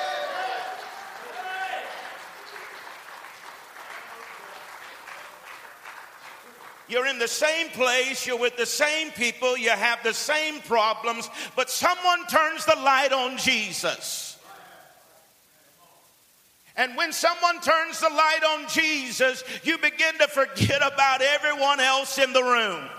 [6.88, 11.30] You're in the same place, you're with the same people, you have the same problems,
[11.56, 14.38] but someone turns the light on Jesus.
[16.78, 22.18] And when someone turns the light on Jesus, you begin to forget about everyone else
[22.18, 22.90] in the room.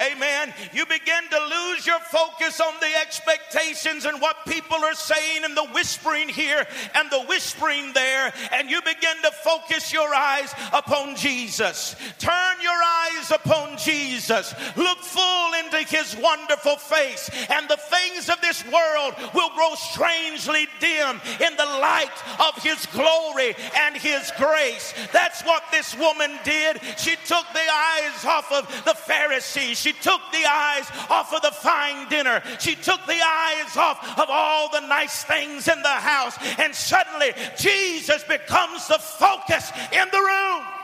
[0.00, 0.54] Amen.
[0.72, 5.54] You begin to lose your focus on the expectations and what people are saying and
[5.54, 8.32] the whispering here and the whispering there.
[8.52, 11.96] And you begin to focus your eyes upon Jesus.
[12.18, 14.54] Turn your eyes upon Jesus.
[14.76, 17.30] Look full into his wonderful face.
[17.50, 22.08] And the things of this world will grow strangely dim in the light
[22.48, 24.94] of his glory and his grace.
[25.12, 26.80] That's what this woman did.
[26.96, 29.78] She took the eyes off of the Pharisees.
[29.78, 32.42] She she took the eyes off of the fine dinner.
[32.60, 36.36] She took the eyes off of all the nice things in the house.
[36.58, 40.79] And suddenly, Jesus becomes the focus in the room.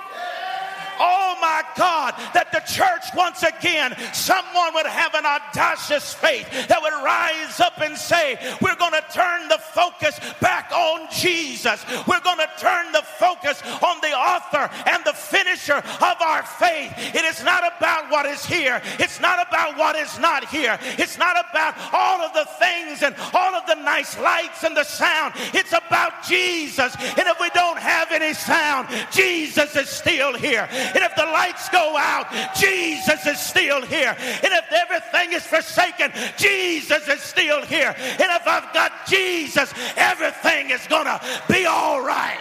[0.98, 6.80] Oh my God, that the church once again, someone would have an audacious faith that
[6.82, 11.84] would rise up and say, We're going to turn the focus back on Jesus.
[12.06, 16.92] We're going to turn the focus on the author and the finisher of our faith.
[17.14, 21.18] It is not about what is here, it's not about what is not here, it's
[21.18, 25.34] not about all of the things and all of the nice lights and the sound.
[25.54, 26.94] It's about Jesus.
[26.96, 30.68] And if we don't have any sound, Jesus is still here.
[30.94, 32.26] And if the lights go out,
[32.56, 34.16] Jesus is still here.
[34.18, 37.94] And if everything is forsaken, Jesus is still here.
[37.96, 42.38] And if I've got Jesus, everything is going to be all right.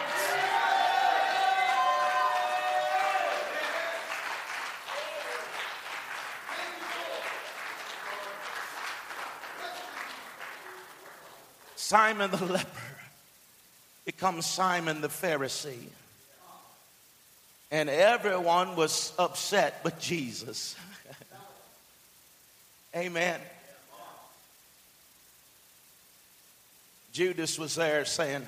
[11.75, 12.67] Simon the leper
[14.05, 15.89] becomes Simon the Pharisee.
[17.71, 20.75] And everyone was upset but Jesus.
[22.95, 23.39] Amen.
[27.11, 28.45] Judas was there saying,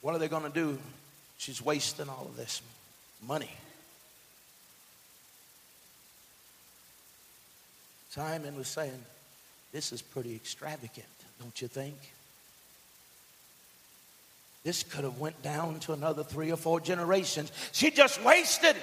[0.00, 0.78] What are they going to do?
[1.38, 2.62] She's wasting all of this
[3.26, 3.50] money.
[8.10, 9.04] Simon was saying,
[9.72, 11.06] This is pretty extravagant,
[11.40, 11.96] don't you think?
[14.64, 17.52] This could have went down to another three or four generations.
[17.72, 18.74] She just wasted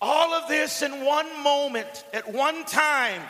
[0.00, 3.22] all of this in one moment, at one time.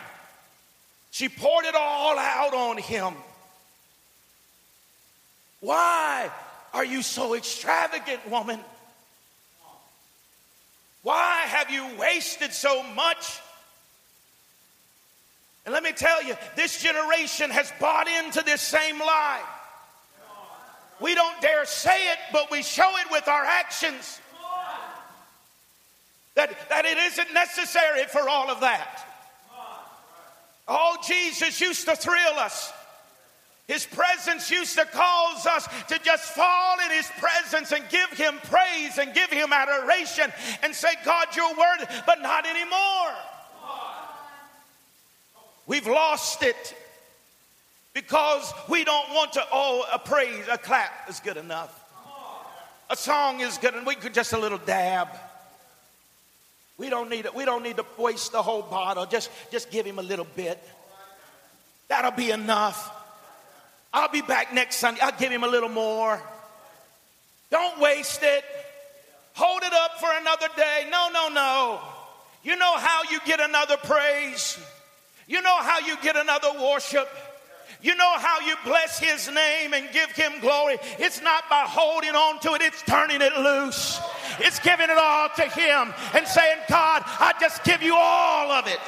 [1.11, 3.13] She poured it all out on him.
[5.59, 6.31] Why
[6.73, 8.59] are you so extravagant, woman?
[11.03, 13.39] Why have you wasted so much?
[15.65, 19.43] And let me tell you, this generation has bought into this same lie.
[21.01, 24.19] We don't dare say it, but we show it with our actions.
[26.35, 29.07] That, that it isn't necessary for all of that.
[30.67, 32.71] Oh, Jesus used to thrill us.
[33.67, 38.37] His presence used to cause us to just fall in His presence and give Him
[38.43, 40.31] praise and give Him adoration
[40.61, 43.13] and say, God, you're worthy, but not anymore.
[45.67, 46.75] We've lost it
[47.93, 51.77] because we don't want to, oh, a praise, a clap is good enough.
[52.89, 55.07] A song is good, and we could just a little dab.
[56.77, 57.33] We don't need it.
[57.33, 59.05] We don't need to waste the whole bottle.
[59.05, 60.61] Just, just give him a little bit.
[61.87, 62.91] That'll be enough.
[63.93, 64.99] I'll be back next Sunday.
[65.01, 66.21] I'll give him a little more.
[67.49, 68.43] Don't waste it.
[69.33, 70.87] Hold it up for another day.
[70.89, 71.79] No, no, no.
[72.43, 74.57] You know how you get another praise.
[75.27, 77.07] You know how you get another worship.
[77.81, 80.77] You know how you bless his name and give him glory.
[80.99, 83.99] It's not by holding on to it, it's turning it loose.
[84.39, 88.67] It's giving it all to him and saying, God, I just give you all of
[88.67, 88.79] it.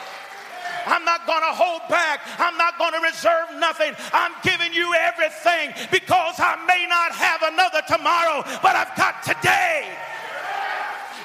[0.85, 2.21] I'm not going to hold back.
[2.37, 3.93] I'm not going to reserve nothing.
[4.11, 9.87] I'm giving you everything because I may not have another tomorrow, but I've got today.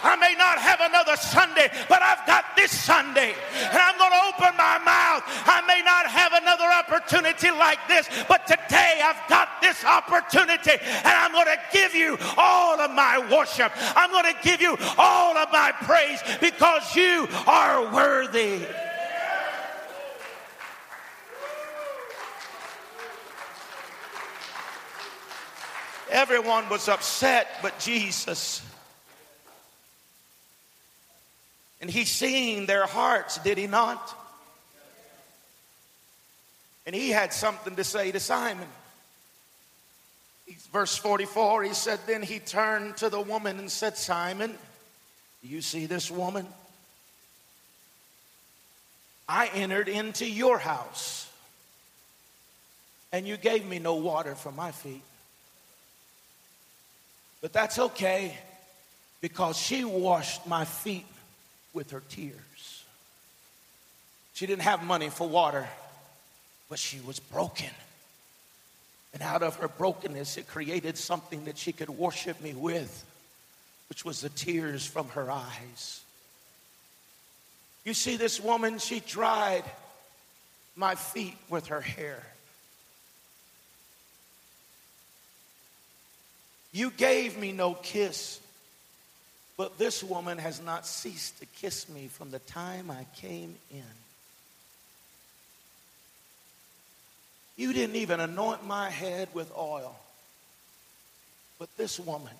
[0.02, 3.34] I may not have another Sunday, but I've got this Sunday.
[3.54, 5.22] And I'm going to open my mouth.
[5.46, 10.76] I may not have another opportunity like this, but today I've got this opportunity.
[10.80, 13.72] And I'm going to give you all of my worship.
[13.96, 18.66] I'm going to give you all of my praise because you are worthy.
[26.10, 28.67] Everyone was upset but Jesus.
[31.80, 34.14] And he seen their hearts, did he not?
[36.86, 38.66] And he had something to say to Simon.
[40.72, 44.54] Verse 44, he said, Then he turned to the woman and said, Simon,
[45.42, 46.46] do you see this woman?
[49.28, 51.30] I entered into your house,
[53.12, 55.02] and you gave me no water for my feet.
[57.42, 58.36] But that's okay
[59.20, 61.04] because she washed my feet
[61.78, 62.84] with her tears.
[64.34, 65.68] She didn't have money for water,
[66.68, 67.70] but she was broken.
[69.14, 73.04] And out of her brokenness, it created something that she could worship me with,
[73.88, 76.00] which was the tears from her eyes.
[77.84, 79.62] You see, this woman, she dried
[80.74, 82.20] my feet with her hair.
[86.72, 88.40] You gave me no kiss,
[89.58, 93.82] but this woman has not ceased to kiss me from the time I came in.
[97.56, 99.98] You didn't even anoint my head with oil,
[101.58, 102.32] but this woman,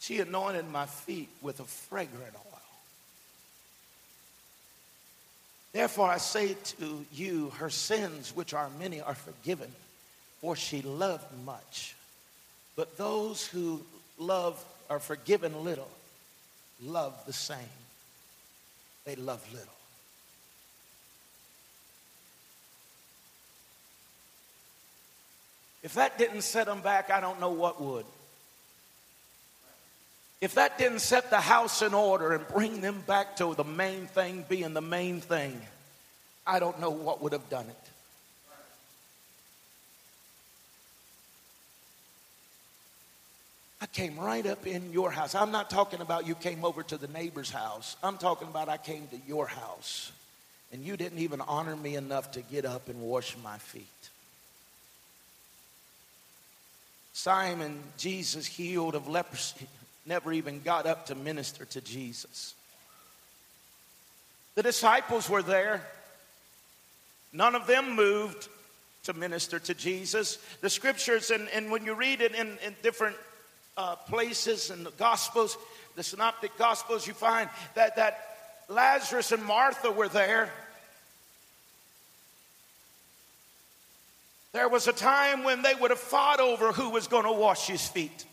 [0.00, 2.60] she anointed my feet with a fragrant oil.
[5.72, 9.72] Therefore, I say to you, her sins, which are many, are forgiven
[10.42, 11.94] for she loved much.
[12.76, 13.80] But those who
[14.18, 15.88] love are forgiven little
[16.84, 17.58] love the same.
[19.04, 19.68] They love little.
[25.82, 28.06] If that didn't set them back, I don't know what would.
[30.40, 34.06] If that didn't set the house in order and bring them back to the main
[34.06, 35.60] thing being the main thing,
[36.46, 37.91] I don't know what would have done it.
[43.82, 45.34] I came right up in your house.
[45.34, 47.96] I'm not talking about you came over to the neighbor's house.
[48.00, 50.12] I'm talking about I came to your house
[50.72, 53.86] and you didn't even honor me enough to get up and wash my feet.
[57.12, 59.66] Simon, Jesus healed of leprosy,
[60.06, 62.54] never even got up to minister to Jesus.
[64.54, 65.84] The disciples were there.
[67.32, 68.46] None of them moved
[69.02, 70.38] to minister to Jesus.
[70.60, 73.16] The scriptures, and, and when you read it in, in different
[73.76, 75.56] uh, places in the Gospels,
[75.96, 78.18] the Synoptic Gospels, you find that, that
[78.68, 80.50] Lazarus and Martha were there.
[84.52, 87.66] There was a time when they would have fought over who was going to wash
[87.66, 88.26] his feet.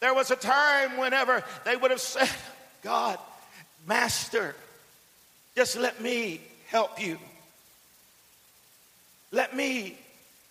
[0.00, 2.28] There was a time whenever they would have said,
[2.82, 3.18] God,
[3.86, 4.54] Master,
[5.56, 7.18] just let me help you.
[9.30, 9.96] Let me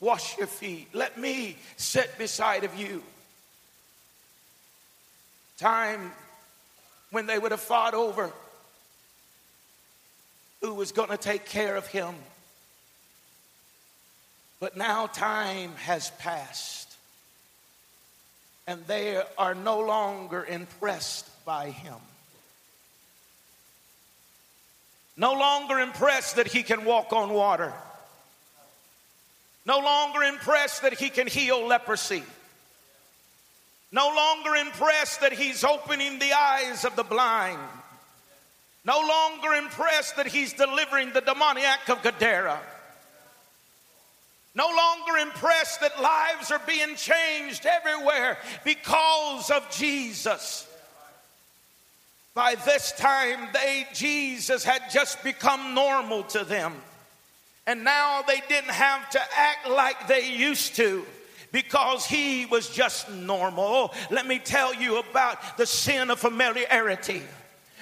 [0.01, 0.89] wash your feet.
[0.93, 3.01] Let me sit beside of you.
[5.57, 6.11] Time
[7.11, 8.31] when they would have fought over
[10.59, 12.15] who was going to take care of him.
[14.59, 16.95] But now time has passed,
[18.67, 21.95] and they are no longer impressed by him.
[25.17, 27.73] No longer impressed that he can walk on water
[29.65, 32.23] no longer impressed that he can heal leprosy.
[33.91, 37.59] No longer impressed that he's opening the eyes of the blind.
[38.85, 42.59] No longer impressed that he's delivering the demoniac of Gadara.
[44.55, 50.67] No longer impressed that lives are being changed everywhere because of Jesus.
[52.33, 56.73] By this time, they, Jesus had just become normal to them.
[57.67, 61.05] And now they didn't have to act like they used to
[61.51, 63.93] because he was just normal.
[64.09, 67.21] Let me tell you about the sin of familiarity.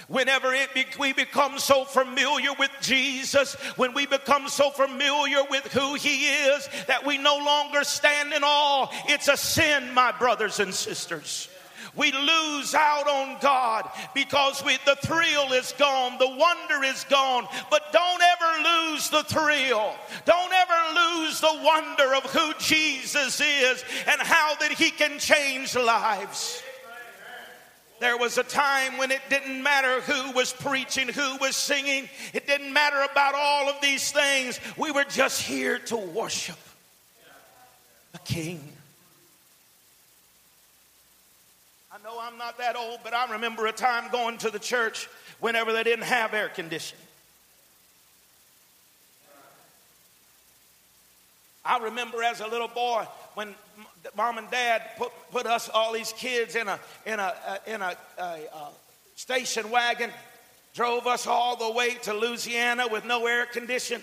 [0.08, 5.72] Whenever it be, we become so familiar with Jesus, when we become so familiar with
[5.72, 10.60] who He is that we no longer stand in awe, it's a sin, my brothers
[10.60, 11.48] and sisters
[11.96, 17.48] we lose out on God because we, the thrill is gone, the wonder is gone.
[17.70, 19.94] But don't ever lose the thrill.
[20.26, 25.76] Don't ever lose the wonder of who Jesus is and how that He can change
[25.76, 26.64] lives.
[28.00, 32.08] There was a time when it didn't matter who was preaching, who was singing.
[32.34, 34.60] It didn't matter about all of these things.
[34.78, 36.58] We were just here to worship
[38.14, 38.62] the King.
[42.18, 45.84] I'm not that old, but I remember a time going to the church whenever they
[45.84, 47.04] didn't have air conditioning.
[51.66, 53.06] I remember as a little boy
[53.36, 53.54] when
[54.16, 57.82] mom and dad put, put us, all these kids, in a, in a, uh, in
[57.82, 58.70] a, a, a
[59.16, 60.10] station wagon,
[60.74, 64.02] drove us all the way to Louisiana with no air condition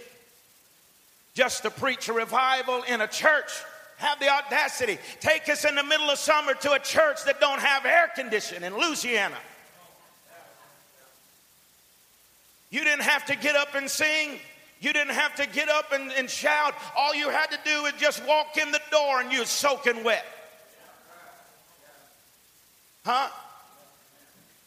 [1.35, 3.51] just to preach a revival in a church
[3.99, 7.61] have the audacity take us in the middle of summer to a church that don't
[7.61, 9.37] have air conditioning in Louisiana.
[12.71, 14.39] You didn't have to get up and sing.
[14.81, 16.75] You didn't have to get up and, and shout.
[16.97, 20.25] All you had to do was just walk in the door and you're soaking wet.
[23.05, 23.29] Huh?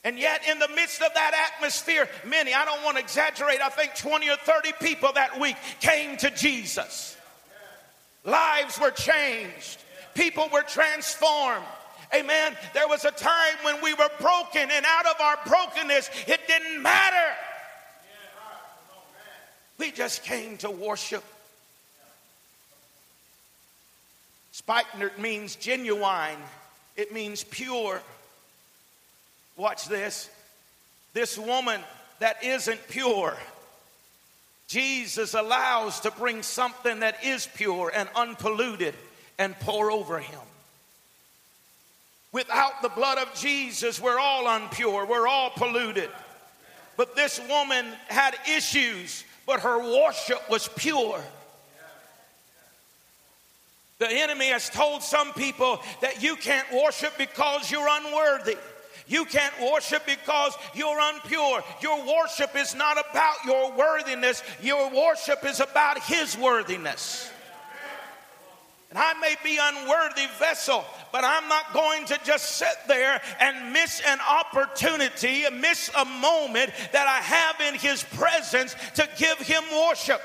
[0.04, 3.68] And yet, in the midst of that atmosphere, many, I don't want to exaggerate, I
[3.68, 7.18] think 20 or 30 people that week came to Jesus.
[8.26, 9.80] Lives were changed,
[10.14, 11.66] people were transformed.
[12.14, 12.58] Amen.
[12.74, 16.82] There was a time when we were broken, and out of our brokenness, it didn't
[16.82, 17.36] matter.
[19.78, 21.24] We just came to worship.
[24.52, 26.38] Spikenard means genuine,
[26.98, 28.02] it means pure.
[29.56, 30.30] Watch this.
[31.14, 31.82] This woman
[32.20, 33.38] that isn't pure
[34.70, 38.94] Jesus allows to bring something that is pure and unpolluted
[39.40, 40.40] and pour over him.
[42.32, 46.10] Without the blood of Jesus, we're all unpure, we're all polluted.
[46.98, 51.20] But this woman had issues, but her worship was pure.
[53.98, 58.58] The enemy has told some people that you can't worship because you're unworthy.
[59.08, 61.64] You can't worship because you're unpure.
[61.82, 67.32] Your worship is not about your worthiness, your worship is about His worthiness.
[68.90, 73.72] And I may be unworthy vessel, but I'm not going to just sit there and
[73.72, 79.64] miss an opportunity, miss a moment that I have in his presence to give him
[79.88, 80.22] worship.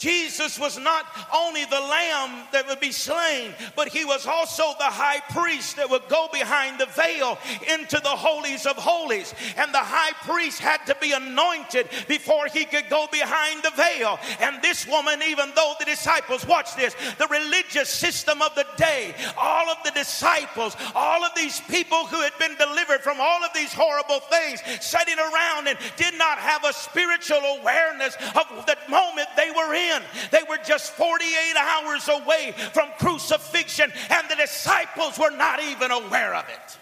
[0.00, 4.84] Jesus was not only the lamb that would be slain, but he was also the
[4.84, 7.36] high priest that would go behind the veil
[7.70, 9.34] into the holies of holies.
[9.58, 14.18] And the high priest had to be anointed before he could go behind the veil.
[14.40, 19.14] And this woman, even though the disciples, watch this, the religious system of the day,
[19.36, 23.52] all of the disciples, all of these people who had been delivered from all of
[23.54, 29.28] these horrible things, sitting around and did not have a spiritual awareness of the moment
[29.36, 30.02] they were in.
[30.30, 36.34] They were just 48 hours away from crucifixion, and the disciples were not even aware
[36.34, 36.78] of it.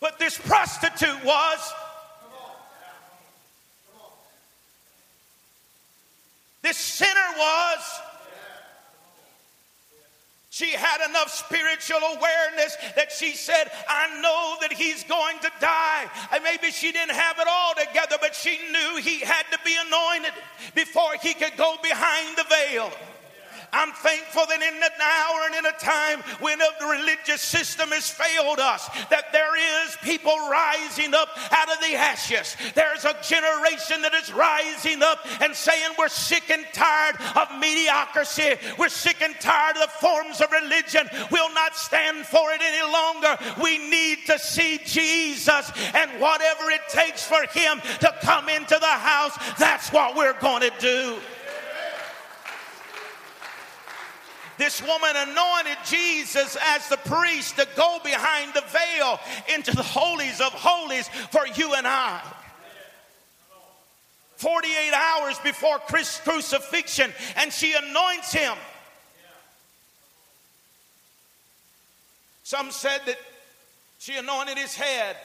[0.00, 1.72] But this prostitute was.
[6.62, 8.00] This sinner was.
[10.56, 16.06] She had enough spiritual awareness that she said, I know that he's going to die.
[16.32, 19.76] And maybe she didn't have it all together, but she knew he had to be
[19.86, 20.32] anointed
[20.74, 22.90] before he could go behind the veil.
[23.76, 28.08] I'm thankful that in an hour and in a time when the religious system has
[28.08, 29.52] failed us, that there
[29.84, 32.56] is people rising up out of the ashes.
[32.74, 38.56] There's a generation that is rising up and saying we're sick and tired of mediocrity.
[38.78, 41.08] We're sick and tired of the forms of religion.
[41.30, 43.36] We'll not stand for it any longer.
[43.62, 48.86] We need to see Jesus and whatever it takes for him to come into the
[48.86, 51.18] house, that's what we're going to do.
[54.58, 59.20] This woman anointed Jesus as the priest to go behind the veil
[59.54, 62.22] into the holies of holies for you and I.
[64.36, 68.54] 48 hours before Christ's crucifixion, and she anoints him.
[72.42, 73.18] Some said that
[73.98, 75.16] she anointed his head.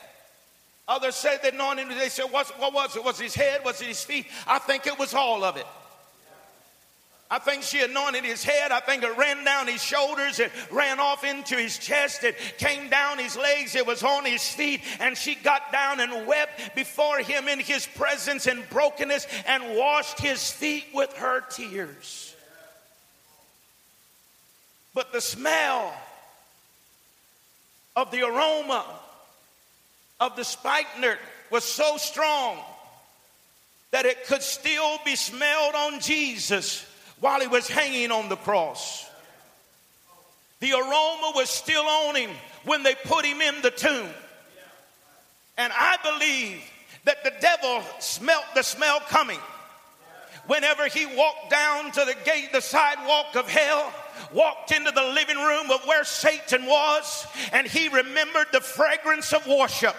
[0.88, 1.98] Others said they anointed him.
[1.98, 3.04] They said, what, what was it?
[3.04, 3.64] Was it his head?
[3.64, 4.26] Was it his feet?
[4.48, 5.68] I think it was all of it.
[7.34, 8.74] I think she anointed his head.
[8.74, 10.38] I think it ran down his shoulders.
[10.40, 12.26] It ran off into his chest.
[12.26, 13.74] It came down his legs.
[13.74, 14.82] It was on his feet.
[15.00, 20.20] And she got down and wept before him in his presence in brokenness and washed
[20.20, 22.36] his feet with her tears.
[24.94, 25.94] But the smell
[27.96, 28.86] of the aroma
[30.20, 31.18] of the spikenard
[31.50, 32.58] was so strong
[33.92, 36.86] that it could still be smelled on Jesus
[37.22, 39.08] while he was hanging on the cross.
[40.60, 42.32] The aroma was still on him
[42.66, 44.10] when they put him in the tomb.
[45.58, 46.62] And I believe
[47.06, 49.40] that the devil smelt the smell coming.
[50.48, 53.94] Whenever he walked down to the gate, the sidewalk of hell,
[54.34, 59.46] walked into the living room of where Satan was, and he remembered the fragrance of
[59.48, 59.96] worship.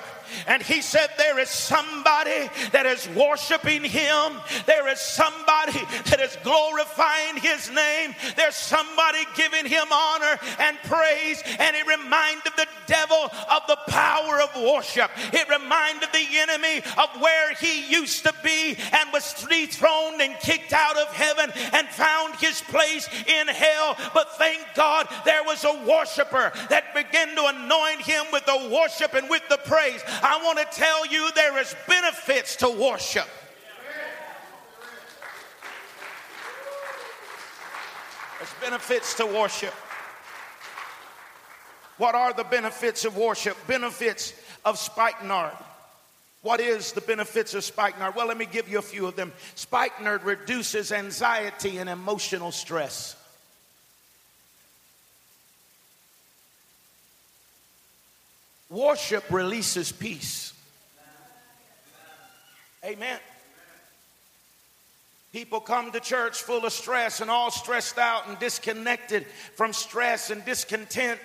[0.47, 4.41] And he said, There is somebody that is worshiping him.
[4.67, 8.15] There is somebody that is glorifying his name.
[8.37, 11.43] There's somebody giving him honor and praise.
[11.59, 15.11] And it reminded the devil of the power of worship.
[15.33, 20.73] It reminded the enemy of where he used to be and was dethroned and kicked
[20.73, 23.97] out of heaven and found his place in hell.
[24.15, 29.15] But thank God there was a worshiper that began to anoint him with the worship
[29.15, 30.03] and with the praise.
[30.23, 33.29] I want to tell you there is benefits to worship.
[38.39, 39.75] There's benefits to worship.
[41.99, 43.57] What are the benefits of worship?
[43.67, 44.33] Benefits
[44.65, 45.53] of spikenard.
[46.43, 48.17] What is the benefits of spikenard?
[48.17, 49.33] Well, let me give you a few of them.
[49.55, 53.17] Spikenard reduces anxiety and emotional stress.
[58.73, 60.55] Worship releases peace.
[62.83, 63.19] Amen.
[65.31, 70.31] People come to church full of stress and all stressed out and disconnected from stress
[70.31, 71.21] and discontent.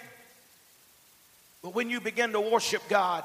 [1.64, 3.24] But when you begin to worship God,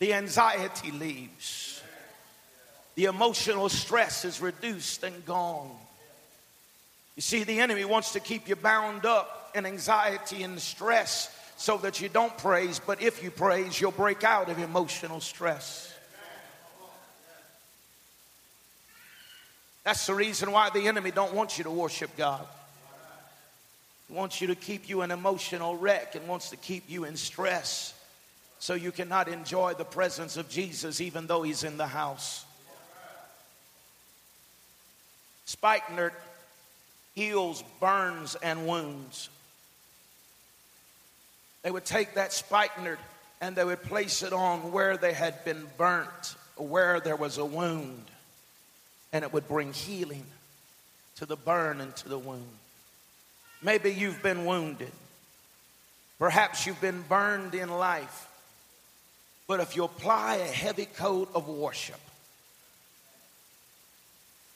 [0.00, 1.80] the anxiety leaves,
[2.96, 5.70] the emotional stress is reduced and gone.
[7.14, 11.78] You see, the enemy wants to keep you bound up in anxiety and stress so
[11.78, 15.92] that you don't praise, but if you praise, you'll break out of emotional stress.
[19.84, 22.46] That's the reason why the enemy don't want you to worship God.
[24.08, 27.16] He wants you to keep you an emotional wreck and wants to keep you in
[27.16, 27.94] stress
[28.58, 32.44] so you cannot enjoy the presence of Jesus even though he's in the house.
[35.44, 36.12] Spikenard
[37.14, 39.28] heals burns and wounds.
[41.66, 43.00] They would take that spikenard
[43.40, 47.44] and they would place it on where they had been burnt, where there was a
[47.44, 48.04] wound,
[49.12, 50.24] and it would bring healing
[51.16, 52.46] to the burn and to the wound.
[53.62, 54.92] Maybe you've been wounded.
[56.20, 58.28] Perhaps you've been burned in life.
[59.48, 61.98] But if you apply a heavy coat of worship,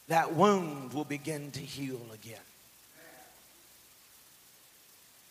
[0.07, 2.39] that wound will begin to heal again.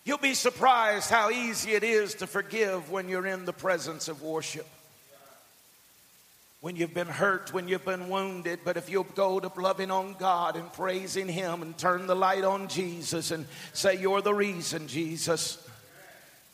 [0.09, 4.23] You'll be surprised how easy it is to forgive when you're in the presence of
[4.23, 4.65] worship.
[6.61, 10.15] When you've been hurt, when you've been wounded, but if you'll go to loving on
[10.17, 14.87] God and praising Him and turn the light on Jesus and say, You're the reason,
[14.87, 15.63] Jesus,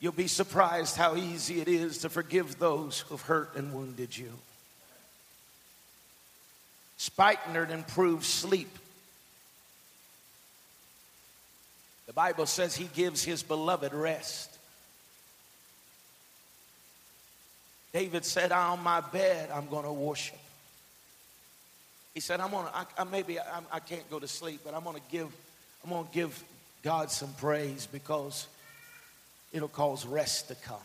[0.01, 4.33] you'll be surprised how easy it is to forgive those who've hurt and wounded you.
[6.97, 8.77] Spikenard improves sleep
[12.07, 14.51] The Bible says he gives his beloved rest.
[17.93, 20.37] David said, On my bed, I'm going to worship.
[22.13, 24.73] He said, I'm going to, I, I maybe I, I can't go to sleep, but
[24.73, 25.27] I'm going to give,
[25.83, 26.43] I'm going to give
[26.83, 28.47] God some praise because
[29.51, 30.77] it'll cause rest to come.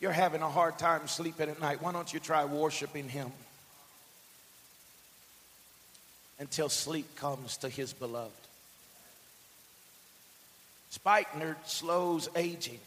[0.00, 1.80] You're having a hard time sleeping at night.
[1.80, 3.30] Why don't you try worshiping Him
[6.38, 8.45] until sleep comes to His beloved?
[10.96, 12.80] Spikenard slows aging.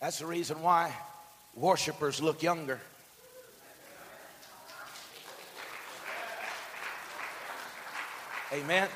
[0.00, 0.94] That's the reason why
[1.56, 2.80] worshipers look younger.
[8.52, 8.88] Amen.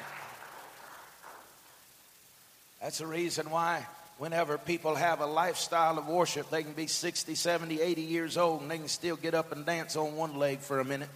[2.81, 3.85] That's the reason why
[4.19, 8.63] whenever people have a lifestyle of worship, they can be 60, 70, 80 years old
[8.63, 11.09] and they can still get up and dance on one leg for a minute.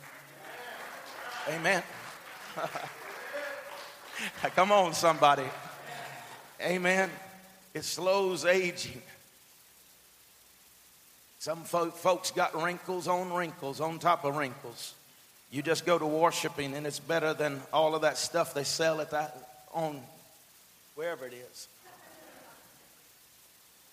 [1.49, 1.83] Amen.
[4.57, 5.45] Come on, somebody.
[6.61, 7.11] Amen.
[7.73, 9.03] It slows aging.
[11.39, 14.95] Some folks got wrinkles on wrinkles on top of wrinkles.
[15.53, 19.01] You just go to worshiping, and it's better than all of that stuff they sell
[19.01, 19.37] at that
[19.73, 20.01] on
[20.97, 21.69] wherever it is.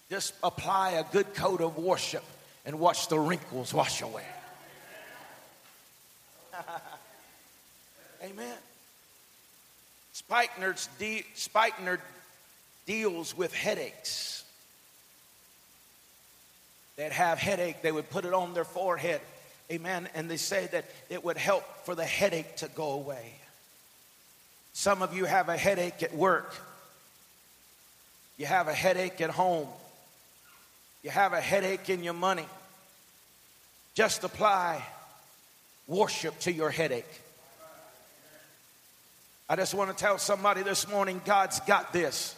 [0.09, 2.23] Just apply a good coat of worship
[2.65, 4.25] and watch the wrinkles wash away.
[8.23, 8.57] Amen.
[10.13, 11.99] Spikener's de- Spikener
[12.85, 14.43] deals with headaches.
[16.95, 19.21] They'd have headache, they would put it on their forehead.
[19.71, 20.07] Amen.
[20.13, 23.33] And they say that it would help for the headache to go away.
[24.73, 26.53] Some of you have a headache at work.
[28.37, 29.67] You have a headache at home.
[31.03, 32.45] You have a headache in your money.
[33.95, 34.83] Just apply
[35.87, 37.22] worship to your headache.
[39.53, 42.35] I just want to tell somebody this morning God's got this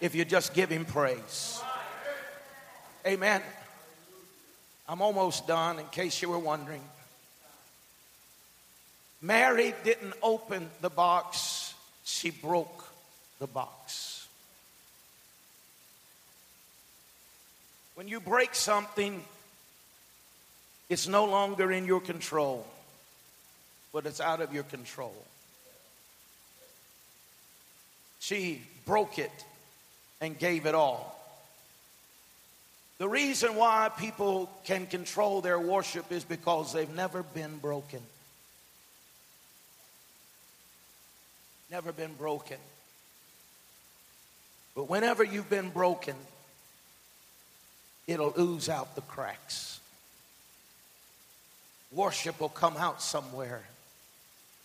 [0.00, 1.62] if you just give Him praise.
[3.06, 3.40] Amen.
[4.88, 6.82] I'm almost done in case you were wondering.
[9.22, 12.84] Mary didn't open the box, she broke
[13.38, 14.26] the box.
[17.94, 19.22] When you break something,
[20.88, 22.66] it's no longer in your control,
[23.92, 25.14] but it's out of your control.
[28.20, 29.32] She broke it
[30.20, 31.16] and gave it all.
[32.98, 38.00] The reason why people can control their worship is because they've never been broken.
[41.70, 42.58] Never been broken.
[44.74, 46.14] But whenever you've been broken,
[48.06, 49.80] it'll ooze out the cracks.
[51.90, 53.62] Worship will come out somewhere.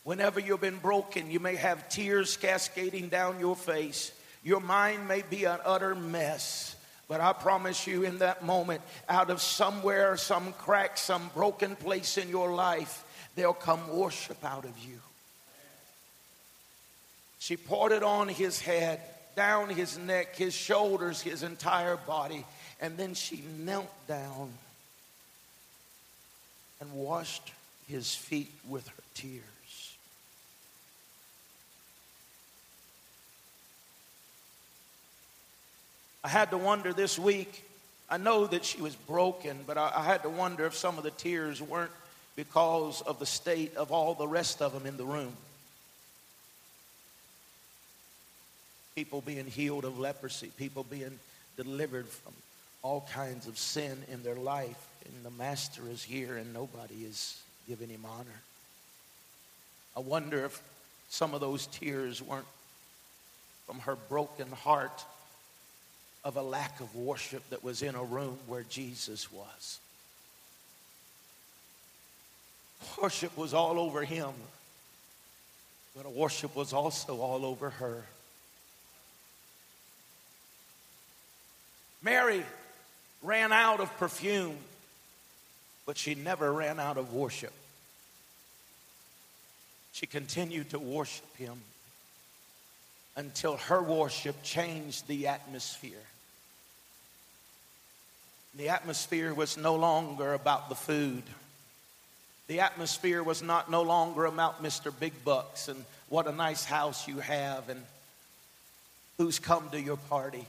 [0.06, 4.12] Whenever you've been broken, you may have tears cascading down your face.
[4.44, 6.76] Your mind may be an utter mess.
[7.08, 12.20] But I promise you, in that moment, out of somewhere, some crack, some broken place
[12.20, 13.04] in your life,
[13.36, 15.00] there'll come worship out of you.
[17.40, 19.02] She poured it on his head,
[19.36, 22.46] down his neck, his shoulders, his entire body,
[22.80, 24.52] and then she knelt down
[26.80, 27.52] and washed
[27.88, 29.55] his feet with her tears.
[36.26, 37.64] I had to wonder this week.
[38.10, 41.04] I know that she was broken, but I, I, had to wonder if some of
[41.04, 41.92] the tears weren't
[42.36, 45.34] because of the state of all the rest of them in the room.
[48.96, 51.20] People being healed of leprosy, people being
[51.58, 52.34] delivered from
[52.82, 57.40] all kinds of sin in their life, and the Master is here and nobody is
[57.68, 58.42] giving him honor.
[59.96, 60.60] I wonder if
[61.08, 62.48] some of those tears weren't
[63.68, 65.06] from her broken heart
[66.26, 69.80] of a lack of worship that was in a room where Jesus was.
[73.02, 74.32] Worship was all over him,
[75.96, 78.04] but worship was also all over her.
[82.02, 82.44] Mary
[83.22, 84.58] ran out of perfume,
[85.86, 87.54] but she never ran out of worship.
[89.94, 91.62] She continued to worship him
[93.16, 96.04] until her worship changed the atmosphere.
[98.58, 101.24] The atmosphere was no longer about the food.
[102.48, 104.98] The atmosphere was not no longer about Mr.
[104.98, 107.82] Big Bucks and what a nice house you have and
[109.18, 110.46] who's come to your party.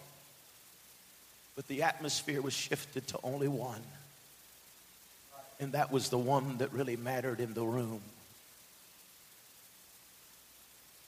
[1.56, 3.82] But the atmosphere was shifted to only one.
[5.58, 8.02] And that was the one that really mattered in the room.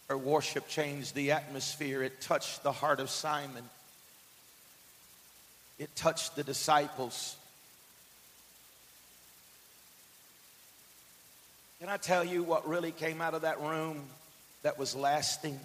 [0.09, 2.03] Her worship changed the atmosphere.
[2.03, 3.63] It touched the heart of Simon
[5.79, 7.37] it touched the disciples.
[11.81, 14.03] Can I tell you what really came out of that room
[14.63, 15.59] that was lasting?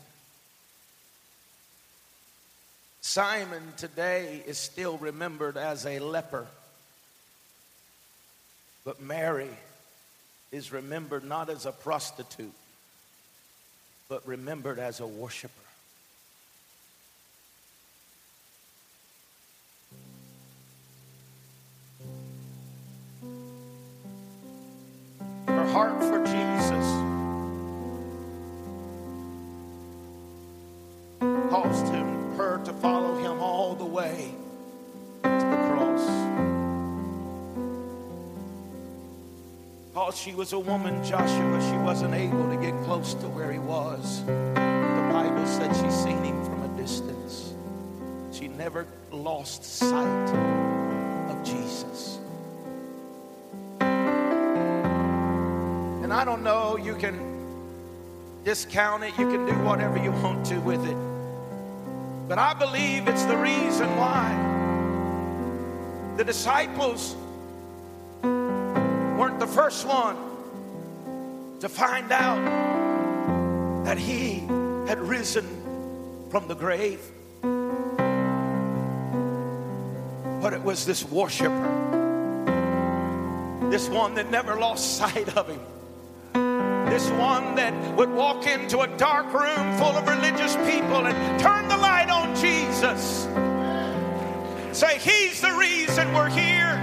[3.02, 6.46] Simon today is still remembered as a leper,
[8.86, 9.50] but Mary
[10.52, 12.54] is remembered not as a prostitute,
[14.08, 15.63] but remembered as a worshiper.
[25.74, 26.86] Heart for Jesus
[31.50, 34.36] caused him, her to follow him all the way
[35.24, 36.06] to the cross.
[39.90, 43.58] Because she was a woman, Joshua, she wasn't able to get close to where he
[43.58, 44.24] was.
[44.26, 47.56] The Bible said she seen him from a distance.
[48.32, 50.63] She never lost sight
[56.14, 57.18] And I don't know, you can
[58.44, 60.96] discount it, you can do whatever you want to with it.
[62.28, 64.30] But I believe it's the reason why
[66.16, 67.16] the disciples
[68.22, 70.16] weren't the first one
[71.62, 72.46] to find out
[73.84, 74.42] that he
[74.86, 75.48] had risen
[76.30, 77.02] from the grave.
[80.44, 81.72] But it was this worshiper,
[83.72, 85.60] this one that never lost sight of him
[86.94, 91.68] this one that would walk into a dark room full of religious people and turn
[91.68, 93.28] the light on Jesus.
[94.78, 96.78] Say, He's the reason we're here.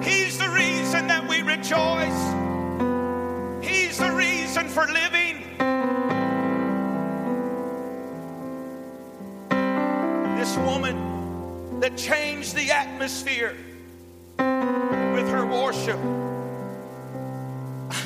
[0.00, 2.22] He's the reason that we rejoice.
[3.68, 5.40] He's the reason for living.
[10.38, 13.56] This woman that changed the atmosphere
[14.38, 16.23] with her worship.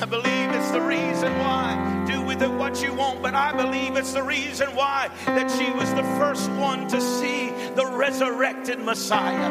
[0.01, 2.05] I believe it's the reason why.
[2.07, 5.69] Do with it what you want, but I believe it's the reason why that she
[5.71, 9.49] was the first one to see the resurrected Messiah.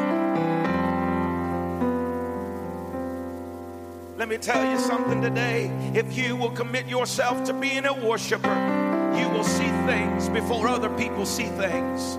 [4.16, 5.70] Let me tell you something today.
[5.92, 10.88] If you will commit yourself to being a worshiper, you will see things before other
[10.96, 12.16] people see things.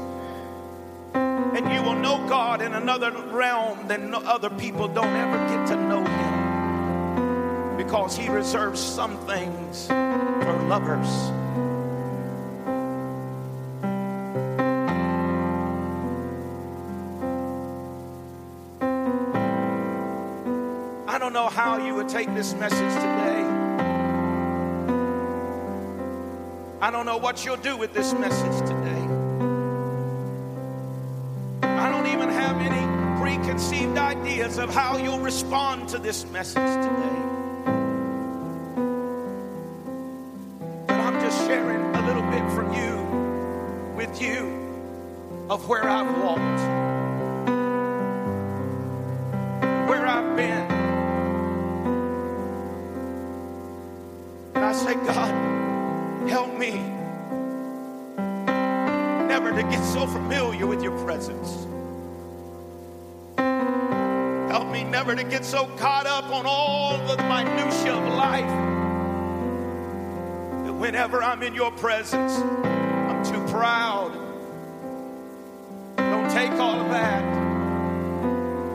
[1.15, 5.75] And you will know God in another realm than other people don't ever get to
[5.75, 6.28] know Him
[7.89, 11.09] because He reserves some things for lovers.
[21.07, 23.43] I don't know how you would take this message today.
[26.81, 29.01] I don't know what you'll do with this message today.
[31.63, 37.28] I don't even have any preconceived ideas of how you'll respond to this message today.
[45.49, 46.62] Of where I've walked,
[49.89, 50.72] where I've been.
[54.55, 56.72] And I say, God, help me
[59.28, 61.66] never to get so familiar with your presence.
[64.51, 68.49] Help me never to get so caught up on all the minutiae of life
[70.66, 73.99] that whenever I'm in your presence, I'm too proud
[76.39, 77.23] take all of that.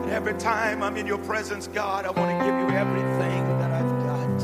[0.03, 3.71] And every time I'm in your presence, God, I want to give you everything that
[3.71, 4.39] I've got.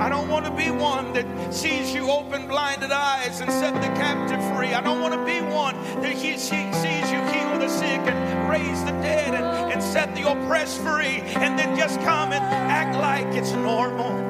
[0.00, 3.88] I don't want to be one that sees you open blinded eyes and set the
[4.00, 4.72] captive free.
[4.72, 8.82] I don't want to be one that he, sees you heal the sick and raise
[8.84, 13.26] the dead and, and set the oppressed free and then just come and act like
[13.34, 14.25] it's normal.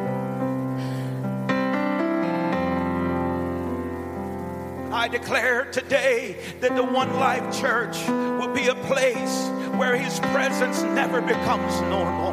[5.07, 9.47] I declare today that the One Life Church will be a place
[9.79, 12.33] where His presence never becomes normal.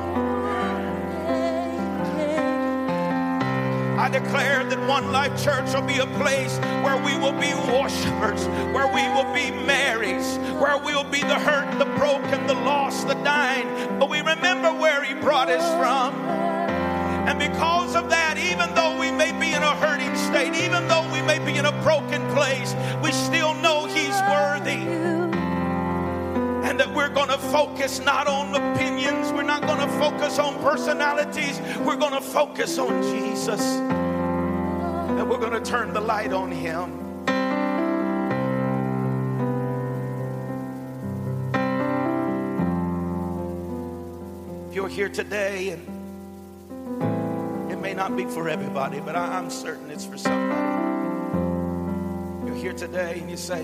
[3.99, 8.47] I declare that One Life Church will be a place where we will be worshipers,
[8.73, 13.07] where we will be Marys, where we will be the hurt, the broken, the lost,
[13.07, 13.67] the dying.
[13.99, 16.32] But we remember where He brought us from.
[17.25, 21.09] And because of that, even though we may be in a hurting state, even though
[21.13, 24.83] we may be in a broken place, we still know He's worthy.
[26.67, 30.61] And that we're going to focus not on opinions, we're not going to focus on
[30.61, 33.61] personalities, we're going to focus on Jesus.
[33.61, 36.99] And we're going to turn the light on Him.
[44.67, 46.02] If you're here today and
[47.93, 50.59] may not be for everybody, but I, am certain it's for somebody.
[52.43, 53.63] You're here today and you say,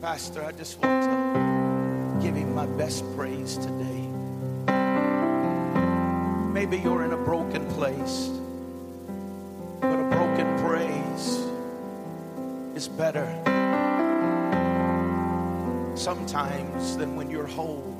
[0.00, 4.08] Pastor, I just want to give him my best praise today.
[6.52, 8.28] Maybe you're in a broken place,
[9.80, 11.46] but a broken praise
[12.74, 13.28] is better
[15.94, 17.93] sometimes than when you're whole.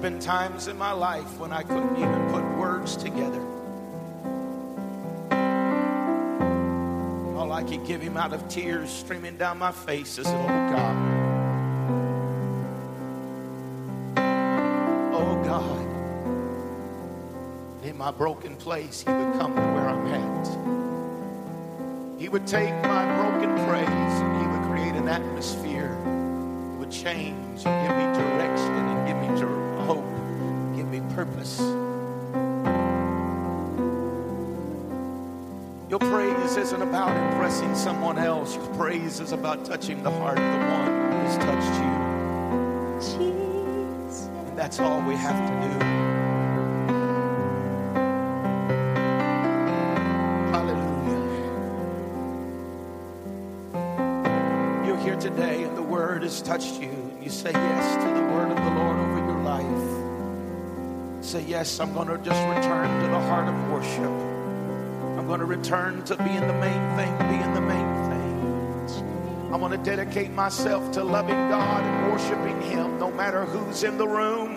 [0.00, 3.40] Been times in my life when I couldn't even put words together.
[7.36, 10.96] All I could give him out of tears streaming down my face is, Oh God.
[15.12, 15.86] Oh God.
[17.82, 20.48] And In my broken place, he would come to where I'm at.
[22.20, 25.96] He would take my broken praise and he would create an atmosphere.
[26.74, 29.69] It would change and give me direction and give me dir- hope, give me
[31.30, 31.60] purpose.
[35.88, 38.54] Your praise isn't about impressing someone else.
[38.54, 41.90] Your praise is about touching the heart of the one who has touched you.
[43.00, 44.26] Jesus.
[44.26, 45.78] And that's all we have to do.
[50.52, 51.26] Hallelujah.
[54.86, 56.90] You're here today and the word has touched you.
[56.90, 57.89] And you say yes
[61.30, 64.10] Say, yes, I'm going to just return to the heart of worship.
[65.16, 69.52] I'm going to return to being the main thing, being the main thing.
[69.52, 73.96] I want to dedicate myself to loving God and worshiping Him no matter who's in
[73.96, 74.56] the room,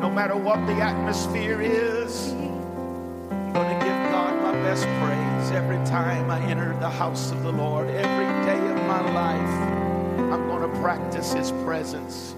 [0.00, 2.32] no matter what the atmosphere is.
[2.32, 7.44] I'm going to give God my best praise every time I enter the house of
[7.44, 7.86] the Lord.
[7.90, 12.34] Every day of my life, I'm going to practice His presence.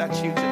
[0.00, 0.49] That's you today,